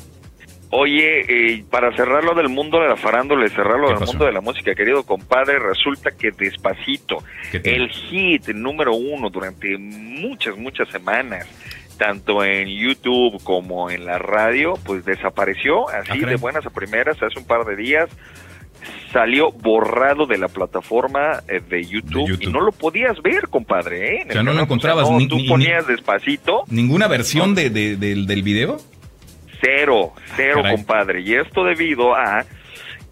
[0.77, 1.21] Oye,
[1.53, 4.75] eh, para cerrarlo del mundo de la farándula y cerrarlo del mundo de la música,
[4.75, 11.47] querido compadre, resulta que Despacito, el hit número uno durante muchas, muchas semanas,
[11.97, 17.21] tanto en YouTube como en la radio, pues desapareció así ah, de buenas a primeras
[17.21, 18.09] hace un par de días.
[19.11, 24.17] Salió borrado de la plataforma eh, de YouTube, y no lo podías ver, compadre.
[24.17, 24.25] ¿eh?
[24.29, 25.09] O sea, no lo encontrabas.
[25.09, 26.63] ni, tú ponías despacito.
[26.67, 28.77] ¿Ninguna versión de, del, del video?
[29.61, 31.21] Cero, cero, compadre.
[31.21, 32.45] Y esto debido a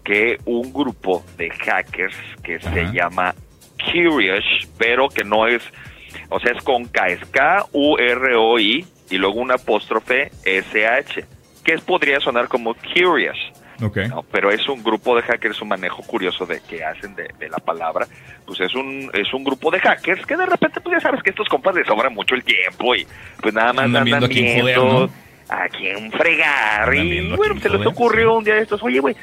[0.04, 3.34] que un grupo de hackers que se llama
[3.78, 4.44] Curious,
[4.78, 5.62] pero que no es,
[6.34, 11.24] o sea, es con K, es K-U-R-O-I y luego una apóstrofe S-H,
[11.62, 13.38] que podría sonar como Curious.
[13.82, 14.08] Okay.
[14.30, 18.06] pero es un grupo de hackers, un manejo curioso de que hacen de, la palabra.
[18.46, 21.30] Pues es un es un grupo de hackers que de repente, pues ya sabes que
[21.30, 23.04] estos compas les sobra mucho el tiempo y
[23.40, 25.10] pues nada más andan, viendo, viendo
[25.48, 26.94] a quién fregar.
[26.94, 29.16] Y bueno, se les ocurrió un día de estos, oye, güey,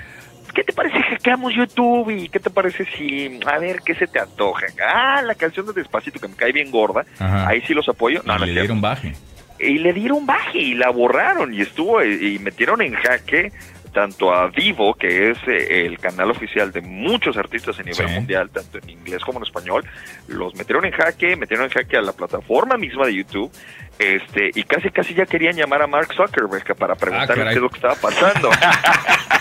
[0.53, 2.09] ¿qué te parece si hackeamos YouTube?
[2.11, 4.67] ¿Y qué te parece si, a ver, qué se te antoja?
[4.85, 8.21] Ah, la canción de Despacito que me cae bien gorda, ahí sí los apoyo.
[8.25, 9.13] No, le dieron baje.
[9.59, 13.51] Y le dieron baje y la borraron y estuvo y metieron en jaque
[13.91, 18.49] tanto a Vivo, que es eh, el canal oficial de muchos artistas a nivel mundial,
[18.49, 19.85] tanto en inglés como en español,
[20.27, 23.51] los metieron en jaque, metieron en jaque a la plataforma misma de YouTube,
[23.99, 27.61] este, y casi casi ya querían llamar a Mark Zuckerberg para preguntarle ah, qué es
[27.61, 28.49] lo que estaba pasando.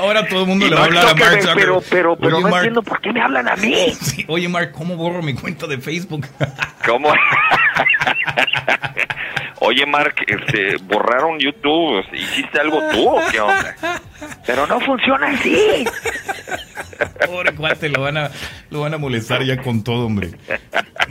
[0.00, 1.56] Ahora todo el mundo le va a hablar a Mark Zuckerberg.
[1.56, 3.92] Pero, pero, pero no entiendo por qué me hablan a mí.
[4.28, 6.26] Oye, Mark, ¿cómo borro mi cuenta de Facebook?
[6.86, 7.12] ¿Cómo?
[9.60, 13.76] Oye, Mark, este, borraron YouTube, ¿hiciste algo tú o qué onda?
[14.46, 15.84] Pero no funciona así.
[17.26, 18.30] Pobre cuate, lo van a,
[18.70, 20.30] lo van a molestar ya con todo, hombre.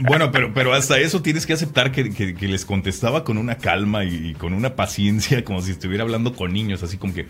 [0.00, 4.34] Bueno, pero, pero hasta eso tienes que aceptar que, les contestaba con una calma y,
[4.34, 7.28] con una paciencia, como si estuviera hablando con niños, así como que,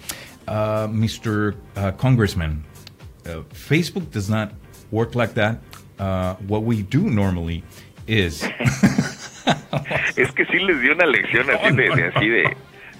[0.49, 1.57] uh, Mr.
[1.76, 2.64] Uh, Congressman,
[3.26, 4.53] uh, Facebook does not
[4.91, 5.61] work like that.
[5.99, 7.62] Uh, what we do normally
[8.07, 8.43] is
[10.16, 12.57] es que sí les dio una lección así de, así de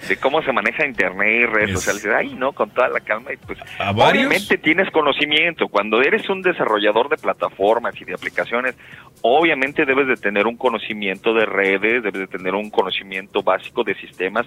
[0.07, 2.05] de cómo se maneja internet y redes sociales.
[2.05, 3.33] Ay, no, con toda la calma.
[3.33, 5.67] Y pues, obviamente tienes conocimiento.
[5.67, 8.75] Cuando eres un desarrollador de plataformas y de aplicaciones,
[9.21, 13.95] obviamente debes de tener un conocimiento de redes, debes de tener un conocimiento básico de
[13.95, 14.45] sistemas,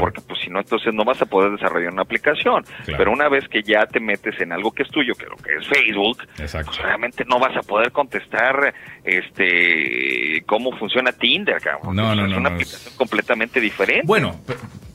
[0.00, 2.64] porque pues si no, entonces no vas a poder desarrollar una aplicación.
[2.84, 5.56] Pero una vez que ya te metes en algo que es tuyo, que lo que
[5.56, 8.74] es Facebook, pues obviamente no vas a poder contestar
[9.06, 11.94] este cómo funciona Tinder, cabrón.
[11.94, 14.06] No, no, es una aplicación completamente diferente.
[14.06, 14.40] Bueno,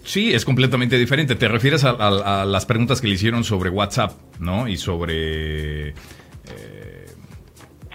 [0.04, 1.36] Sí, es completamente diferente.
[1.36, 4.68] Te refieres a, las preguntas que le hicieron sobre WhatsApp, ¿no?
[4.68, 5.90] Y sobre...
[5.90, 7.06] Eh,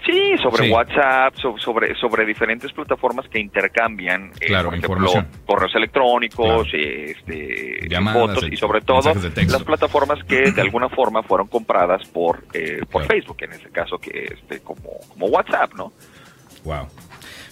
[0.07, 5.27] sí, sobre WhatsApp, sobre, sobre diferentes plataformas que intercambian, eh, claro, información.
[5.45, 12.07] correos electrónicos, este, fotos y sobre todo las plataformas que de alguna forma fueron compradas
[12.09, 15.91] por, eh, por Facebook, en ese caso que este, como, como WhatsApp, ¿no?
[16.63, 16.87] Wow.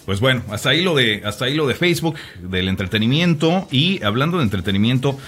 [0.06, 3.66] Pues bueno, hasta ahí lo de, hasta ahí lo de Facebook, del entretenimiento.
[3.72, 5.18] Y hablando de entretenimiento,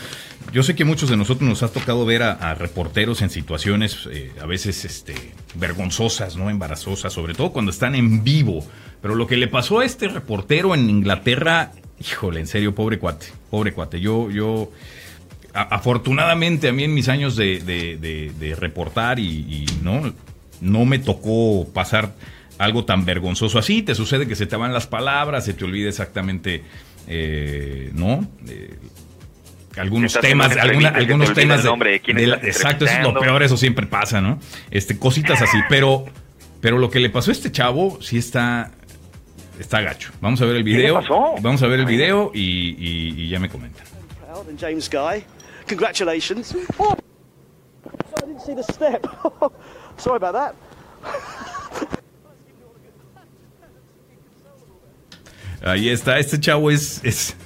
[0.53, 4.33] yo sé que muchos de nosotros nos ha tocado ver a, reporteros en situaciones eh,
[4.41, 5.15] a veces este,
[5.55, 6.51] vergonzosas, ¿no?
[6.51, 8.65] Embarazosas, sobre todo cuando están en vivo.
[9.03, 13.27] Pero lo que le pasó a este reportero en Inglaterra, híjole, en serio, pobre cuate,
[13.51, 14.01] pobre cuate.
[14.01, 14.71] Yo, yo,
[15.53, 20.13] afortunadamente a mí en mis años de, reportar y, y, no,
[20.61, 22.15] no me tocó pasar
[22.59, 25.89] algo tan vergonzoso así, te sucede que se te van las palabras, se te olvida
[25.89, 26.65] exactamente,
[27.07, 28.29] eh, ¿no?
[28.49, 28.75] Eh,
[29.79, 31.95] algunos temas, algunos temas de,
[32.43, 34.39] exacto, eso es lo peor, eso siempre pasa, ¿no?
[34.71, 36.05] Este, cositas así, pero,
[36.61, 38.71] pero lo que le pasó a este chavo sí está,
[39.59, 40.13] está gacho.
[40.21, 41.03] Vamos a ver el video,
[41.41, 43.87] vamos a ver el video y, y, ya me comentan.
[44.59, 45.25] James Guy,
[45.69, 46.55] congratulations.
[46.79, 46.95] Oh,
[48.17, 49.05] I didn't see the step.
[49.99, 50.55] Sorry about that.
[55.63, 57.37] Ahí está, este chavo es, es,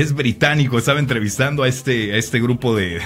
[0.00, 3.00] es británico, estaba entrevistando a este, a este grupo de,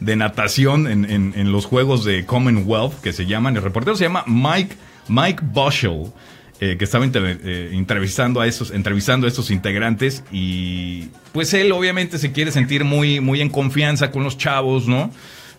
[0.00, 4.24] de natación en, en, los Juegos de Commonwealth, que se llaman, el reportero se llama
[4.26, 4.74] Mike,
[5.08, 6.12] Mike Bushell,
[6.60, 12.50] eh, que estaba eh, entrevistando, a estos, a integrantes y pues él obviamente se quiere
[12.50, 15.10] sentir muy, muy en confianza con los chavos, ¿no?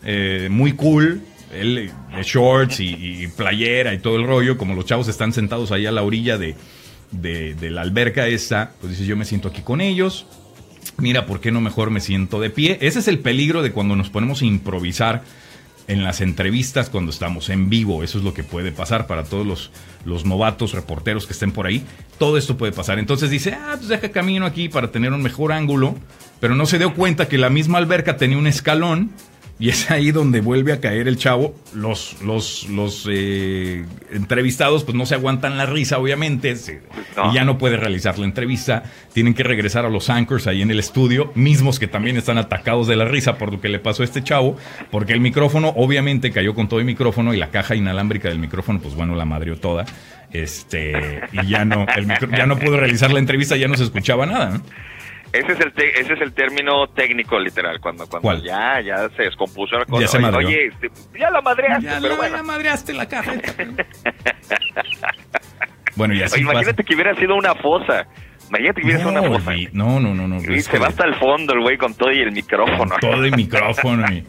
[0.03, 1.21] Eh, muy cool,
[1.53, 5.85] él de shorts y, playera y todo el rollo, como los chavos están sentados ahí
[5.85, 6.55] a la orilla de,
[7.11, 10.25] de, la alberca esta, pues dices, yo me siento aquí con ellos.
[10.97, 12.77] Mira, ¿por qué no mejor me siento de pie?
[12.81, 15.23] Ese es el peligro de cuando nos ponemos a improvisar
[15.87, 18.03] en las entrevistas cuando estamos en vivo.
[18.03, 19.71] Eso es lo que puede pasar para todos los,
[20.03, 21.83] los novatos reporteros que estén por ahí.
[22.17, 22.97] Todo esto puede pasar.
[22.97, 25.95] Entonces dice, ah, pues deja camino aquí para tener un mejor ángulo
[26.39, 29.11] pero no se dio cuenta que la misma alberca tenía un escalón
[29.57, 31.55] y es ahí donde vuelve a caer el chavo.
[31.73, 37.57] Los, los, los eh, entrevistados pues no se aguantan la risa, obviamente, y ya no
[37.57, 38.83] puede realizar la entrevista.
[39.13, 42.87] Tienen que regresar a los anchors ahí en el estudio, mismos que también están atacados
[42.87, 44.57] de la risa por lo que le pasó a este chavo,
[44.91, 48.79] porque el micrófono obviamente cayó con todo el micrófono y la caja inalámbrica del micrófono,
[48.81, 49.85] pues bueno, la madrió toda.
[50.33, 51.85] Este, y ya no,
[52.37, 54.61] ya no pudo realizar la entrevista, ya no se escuchaba nada.
[55.39, 59.77] Ese es el ese es el término técnico literal cuando cuando ya ya se descompuso
[59.77, 60.01] la cosa.
[60.01, 62.43] Ya se Oye, este, ya la madreaste, ya pero la, bueno.
[62.43, 63.33] madreaste la caja.
[65.95, 68.07] bueno, y así Imagínate que hubiera sido una fosa.
[68.49, 69.51] Imagínate que hubiera sido una fosa.
[69.73, 70.53] No, no, no, no.
[70.53, 72.95] Y se va hasta el fondo el güey con todo y el micrófono.
[73.01, 74.05] todo el micrófono.
[74.11, 74.25] Y...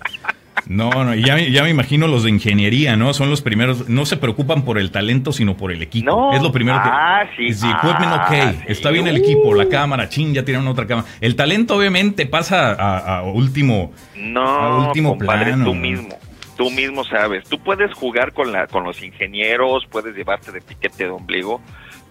[0.67, 3.15] No, no, ya, ya me imagino los de ingeniería, ¿no?
[3.15, 6.07] Son los primeros, no se preocupan por el talento, sino por el equipo.
[6.07, 6.33] No.
[6.33, 6.89] Es lo primero que...
[6.91, 7.47] Ah, sí.
[7.47, 11.07] Es equipment ah, ok, está bien el equipo, la cámara, ching, ya tienen otra cámara.
[11.21, 15.65] El talento obviamente pasa a, último, no, a último plano.
[15.67, 16.17] tú mismo.
[16.57, 21.05] Tú mismo sabes, tú puedes jugar con la con los ingenieros, puedes llevarte de piquete
[21.05, 21.61] de ombligo,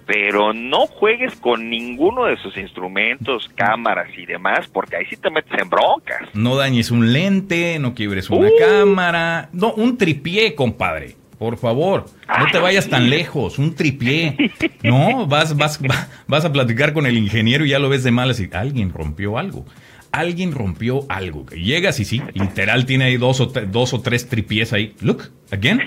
[0.06, 5.30] pero no juegues con ninguno de sus instrumentos, cámaras y demás, porque ahí sí te
[5.30, 6.30] metes en broncas.
[6.34, 8.52] No dañes un lente, no quiebres una uh.
[8.60, 11.16] cámara, no, un tripié, compadre.
[11.38, 14.52] Por favor, no te vayas tan lejos, un tripié.
[14.84, 15.80] No, vas, vas,
[16.28, 19.38] vas a platicar con el ingeniero y ya lo ves de mal así, alguien rompió
[19.38, 19.66] algo.
[20.12, 21.46] Alguien rompió algo.
[21.48, 24.96] Llegas y sí, literal tiene ahí dos o, dos o tres tripiés ahí.
[25.02, 25.82] Look, again.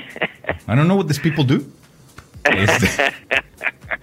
[0.67, 1.65] I don't know what these people do.
[2.57, 2.89] Este,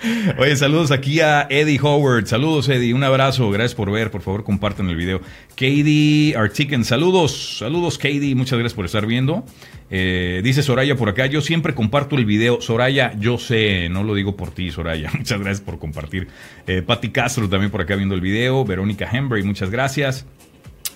[0.38, 2.28] Oye, saludos aquí a Eddie Howard.
[2.28, 2.94] Saludos, Eddie.
[2.94, 3.50] Un abrazo.
[3.50, 4.12] Gracias por ver.
[4.12, 5.22] Por favor, compartan el video.
[5.50, 6.84] Katie Artiken.
[6.84, 7.58] Saludos.
[7.60, 8.36] Saludos, Katie.
[8.36, 9.46] Muchas gracias por estar viendo.
[9.90, 11.26] Eh, dice Soraya por acá.
[11.26, 12.62] Yo siempre comparto el video.
[12.62, 13.90] Soraya, yo sé.
[13.90, 15.12] No lo digo por ti, Soraya.
[15.18, 16.28] Muchas gracias por compartir.
[16.68, 18.66] Eh, Patti Castro también por acá viendo el video.
[18.66, 19.44] Verónica Hembray.
[19.44, 20.26] Muchas gracias.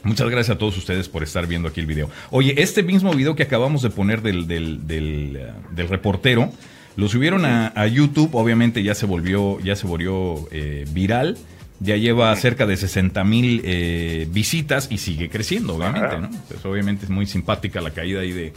[0.04, 2.10] Muchas gracias a todos ustedes por estar viendo aquí el video.
[2.32, 6.52] Oye, este mismo video que acabamos de poner del, del, del, eh, del reportero
[7.00, 11.38] lo subieron a, YouTube, obviamente ya se volvió, ya se volvió eh, viral.
[11.80, 16.30] Ya lleva cerca de 60 mil eh, visitas y sigue creciendo, obviamente, ¿no?
[16.50, 18.52] Pues obviamente es muy simpática la caída ahí de,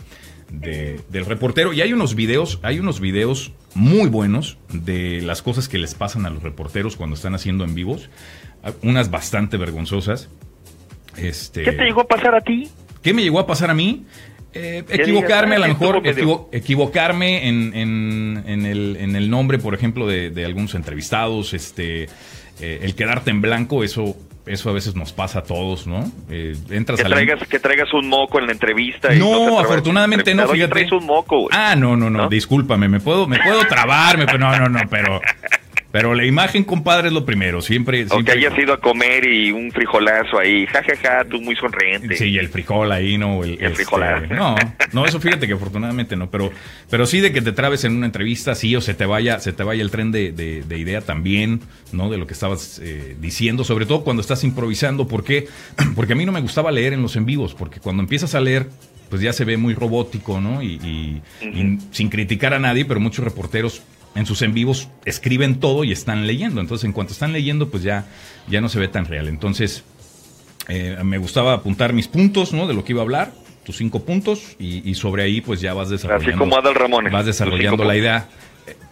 [1.09, 1.73] del reportero.
[1.73, 6.27] Y hay unos videos, hay unos videos muy buenos de las cosas que les pasan
[6.27, 8.11] a los reporteros cuando están haciendo en vivos.
[8.83, 10.29] Unas bastante vergonzosas.
[11.17, 12.69] Este, ¿Qué te llegó a pasar a ti?
[13.03, 14.05] ¿Qué me llegó a pasar a mí?
[14.55, 16.03] Eh, equivocarme, a lo mejor,
[16.53, 22.05] equivocarme en, en, el, en el nombre, por ejemplo, de, algunos entrevistados, este,
[22.61, 26.11] eh, el quedarte en blanco, eso eso a veces nos pasa a todos, ¿no?
[26.29, 29.15] Eh, entras que, traigas, que traigas un moco en la entrevista.
[29.15, 30.73] no, afortunadamente no, fíjate.
[30.73, 34.59] Traes un moco, Ah, no, no, no, discúlpame, me puedo, me puedo trabarme, pero no,
[34.59, 35.21] no, no, pero
[35.93, 37.61] pero la imagen, compadre, es lo primero.
[37.61, 38.07] Siempre.
[38.09, 42.17] Aunque hayas ido a comer y un frijolazo ahí, jajaja, ja, ja, tú muy sonriente.
[42.17, 43.45] Sí, el frijol ahí, ¿no?
[43.45, 44.25] El, el frijolazo.
[44.25, 44.55] Este, no,
[44.93, 46.31] no, eso fíjate que afortunadamente no.
[46.31, 46.51] Pero,
[46.89, 49.53] pero sí de que te trabes en una entrevista, sí, o se te vaya, se
[49.53, 51.61] te vaya el tren de, de, idea también,
[51.93, 52.11] ¿no?
[52.11, 55.07] De lo que estabas eh, diciendo, sobre todo cuando estás improvisando.
[55.07, 55.47] ¿Por qué?
[55.95, 58.41] Porque a mí no me gustaba leer en los en vivos, porque cuando empiezas a
[58.41, 58.67] leer
[59.11, 60.63] pues ya se ve muy robótico, ¿no?
[60.63, 61.21] y,
[61.91, 63.83] sin criticar a nadie, pero muchos reporteros
[64.15, 66.61] en sus en vivos escriben todo y están leyendo.
[66.61, 68.07] Entonces, en cuanto están leyendo, pues ya,
[68.49, 69.29] ya no se ve tan real.
[69.29, 69.85] Entonces,
[70.69, 72.67] eh, me gustaba apuntar mis puntos, ¿no?
[72.67, 73.33] De lo que iba a hablar,
[73.65, 76.31] tus cinco puntos, y, sobre ahí, pues ya vas desarrollando.
[76.31, 77.13] Así como Adal Ramones.
[77.13, 78.29] Vas desarrollando la idea.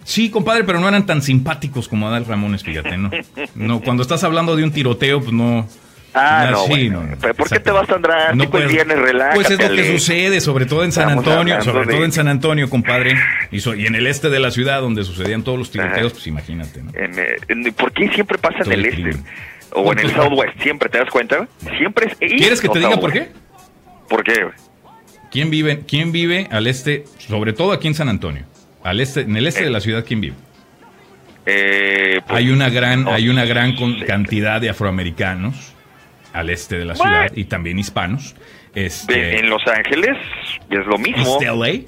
[0.04, 3.10] Sí, compadre, pero no eran tan simpáticos como Adal Ramones, fíjate, ¿no?
[3.54, 5.68] No, cuando estás hablando de un tiroteo, pues no,
[6.12, 6.66] Ah, no,
[7.34, 8.98] ¿Por qué te vas tan drástico no, pues, viernes?
[9.34, 12.68] Pues es lo que sucede, sobre todo en San Antonio, sobre todo en San Antonio,
[12.68, 13.14] compadre,
[13.52, 16.82] y, y, en el este de la ciudad donde sucedían todos los tiroteos, pues imagínate,
[16.82, 16.90] ¿no?
[16.94, 19.10] Eh, ¿Por qué siempre pasa en el, este?
[19.72, 21.46] O en el Southwest, siempre, ¿te das cuenta?
[21.78, 23.28] Siempre es ¿Quieres que te diga por qué?
[24.08, 24.46] ¿Por qué?
[25.30, 28.42] ¿Quién vive, ¿Quién vive al este, sobre todo aquí en San Antonio?
[28.82, 30.34] Al este, en el este de la ciudad, ¿quién vive?
[31.46, 35.74] Eh, pues, hay una gran, hay una gran cantidad de afroamericanos
[36.32, 38.34] al este de la ciudad y también hispanos.
[38.74, 40.16] Este, en Los Ángeles
[40.70, 41.38] es lo mismo.
[41.40, 41.86] ¿Es LA?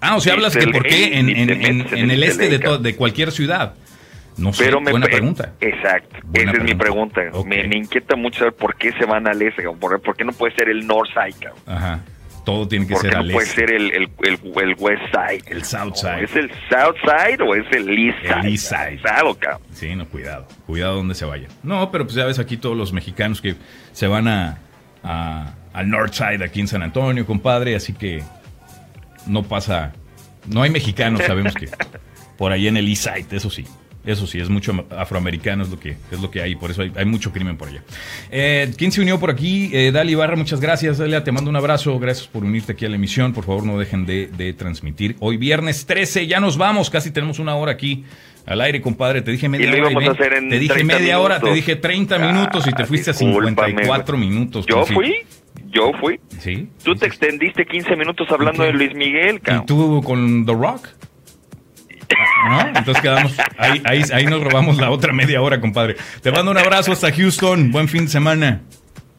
[0.00, 3.74] Ah, o sea, hablas que por qué en, el este de, de cualquier ciudad.
[4.36, 5.52] No sé, Pero buena pregunta.
[5.60, 7.22] Exacto, esa es mi pregunta.
[7.46, 10.68] Me, inquieta mucho saber por qué se van al este, por, qué no puede ser
[10.68, 12.00] el North Side, Ajá.
[12.44, 14.38] Todo tiene que ser no puede ser el, el, el,
[14.78, 15.42] West Side?
[15.46, 16.24] El South Side.
[16.24, 18.40] ¿Es el South Side o es el East Side?
[18.40, 19.00] El East Side.
[19.72, 20.46] Sí, no, cuidado.
[20.66, 21.50] Cuidado donde se vayan.
[21.62, 23.56] No, pero pues ya ves aquí todos los mexicanos que
[23.92, 24.58] se van a,
[25.72, 28.22] al North Side aquí en San Antonio, compadre, así que
[29.26, 29.92] no pasa...
[30.46, 31.70] No hay mexicanos, sabemos que
[32.36, 33.64] por ahí en el East Side, eso sí.
[34.06, 37.04] Eso sí, es mucho afroamericano, es lo que, es lo que hay, por eso hay,
[37.06, 37.82] mucho crimen por allá.
[38.30, 39.70] Eh, ¿Quién se unió por aquí?
[39.72, 40.98] Eh, Dali Barra, muchas gracias.
[40.98, 41.98] Dalia, te mando un abrazo.
[41.98, 43.32] Gracias por unirte aquí a la emisión.
[43.32, 45.16] Por favor, no dejen de, transmitir.
[45.20, 48.04] Hoy viernes 13, ya nos vamos, casi tenemos una hora aquí
[48.46, 49.22] al aire, compadre.
[49.22, 50.14] Te dije media hora.
[50.14, 54.66] te dije media hora, te dije 30 minutos y te fuiste a 54 minutos.
[54.66, 55.14] ¿Yo fui?
[55.66, 56.20] Yo fui.
[56.40, 56.68] Sí.
[56.82, 60.88] Tú te extendiste 15 minutos hablando de Luis Miguel, ¿Y tú con The Rock?
[62.74, 65.96] Entonces quedamos, ahí, ahí, ahí nos robamos la otra media hora, compadre.
[66.22, 68.62] Te mando un abrazo hasta Houston, buen fin de semana.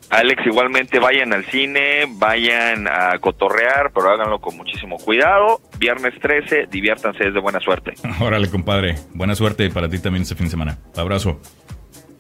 [0.09, 5.61] Alex, igualmente vayan al cine, vayan a cotorrear, pero háganlo con muchísimo cuidado.
[5.79, 7.93] Viernes 13, diviértanse, es de buena suerte.
[8.19, 8.95] Órale, compadre.
[9.13, 10.77] Buena suerte para ti también este fin de semana.
[10.95, 11.41] Abrazo.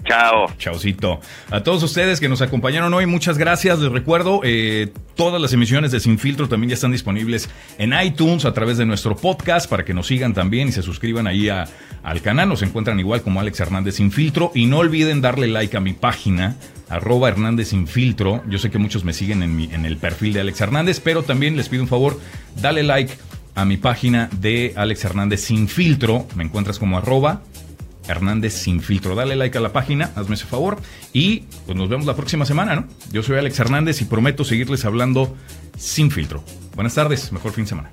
[0.05, 0.45] Chao.
[0.59, 1.19] Chaucito.
[1.49, 3.79] A todos ustedes que nos acompañaron hoy, muchas gracias.
[3.79, 7.49] Les recuerdo, eh, todas las emisiones de Sin Filtro también ya están disponibles
[7.79, 11.25] en iTunes a través de nuestro podcast para que nos sigan también y se suscriban
[11.25, 12.49] ahí al canal.
[12.49, 14.51] Nos encuentran igual como Alex Hernández Sin Filtro.
[14.53, 16.55] Y no olviden darle like a mi página,
[16.87, 18.43] arroba Hernández Sin Filtro.
[18.47, 21.57] Yo sé que muchos me siguen en, en el perfil de Alex Hernández, pero también
[21.57, 22.19] les pido un favor,
[22.61, 23.11] dale like
[23.55, 26.27] a mi página de Alex Hernández Sin Filtro.
[26.35, 27.41] Me encuentras como arroba
[28.07, 29.15] Hernández Sin Filtro.
[29.15, 30.77] Dale like a la página, hazme ese favor.
[31.13, 32.87] Y pues nos vemos la próxima semana, ¿no?
[33.11, 35.35] Yo soy Alex Hernández y prometo seguirles hablando
[35.77, 36.43] sin filtro.
[36.75, 37.91] Buenas tardes, mejor fin de semana.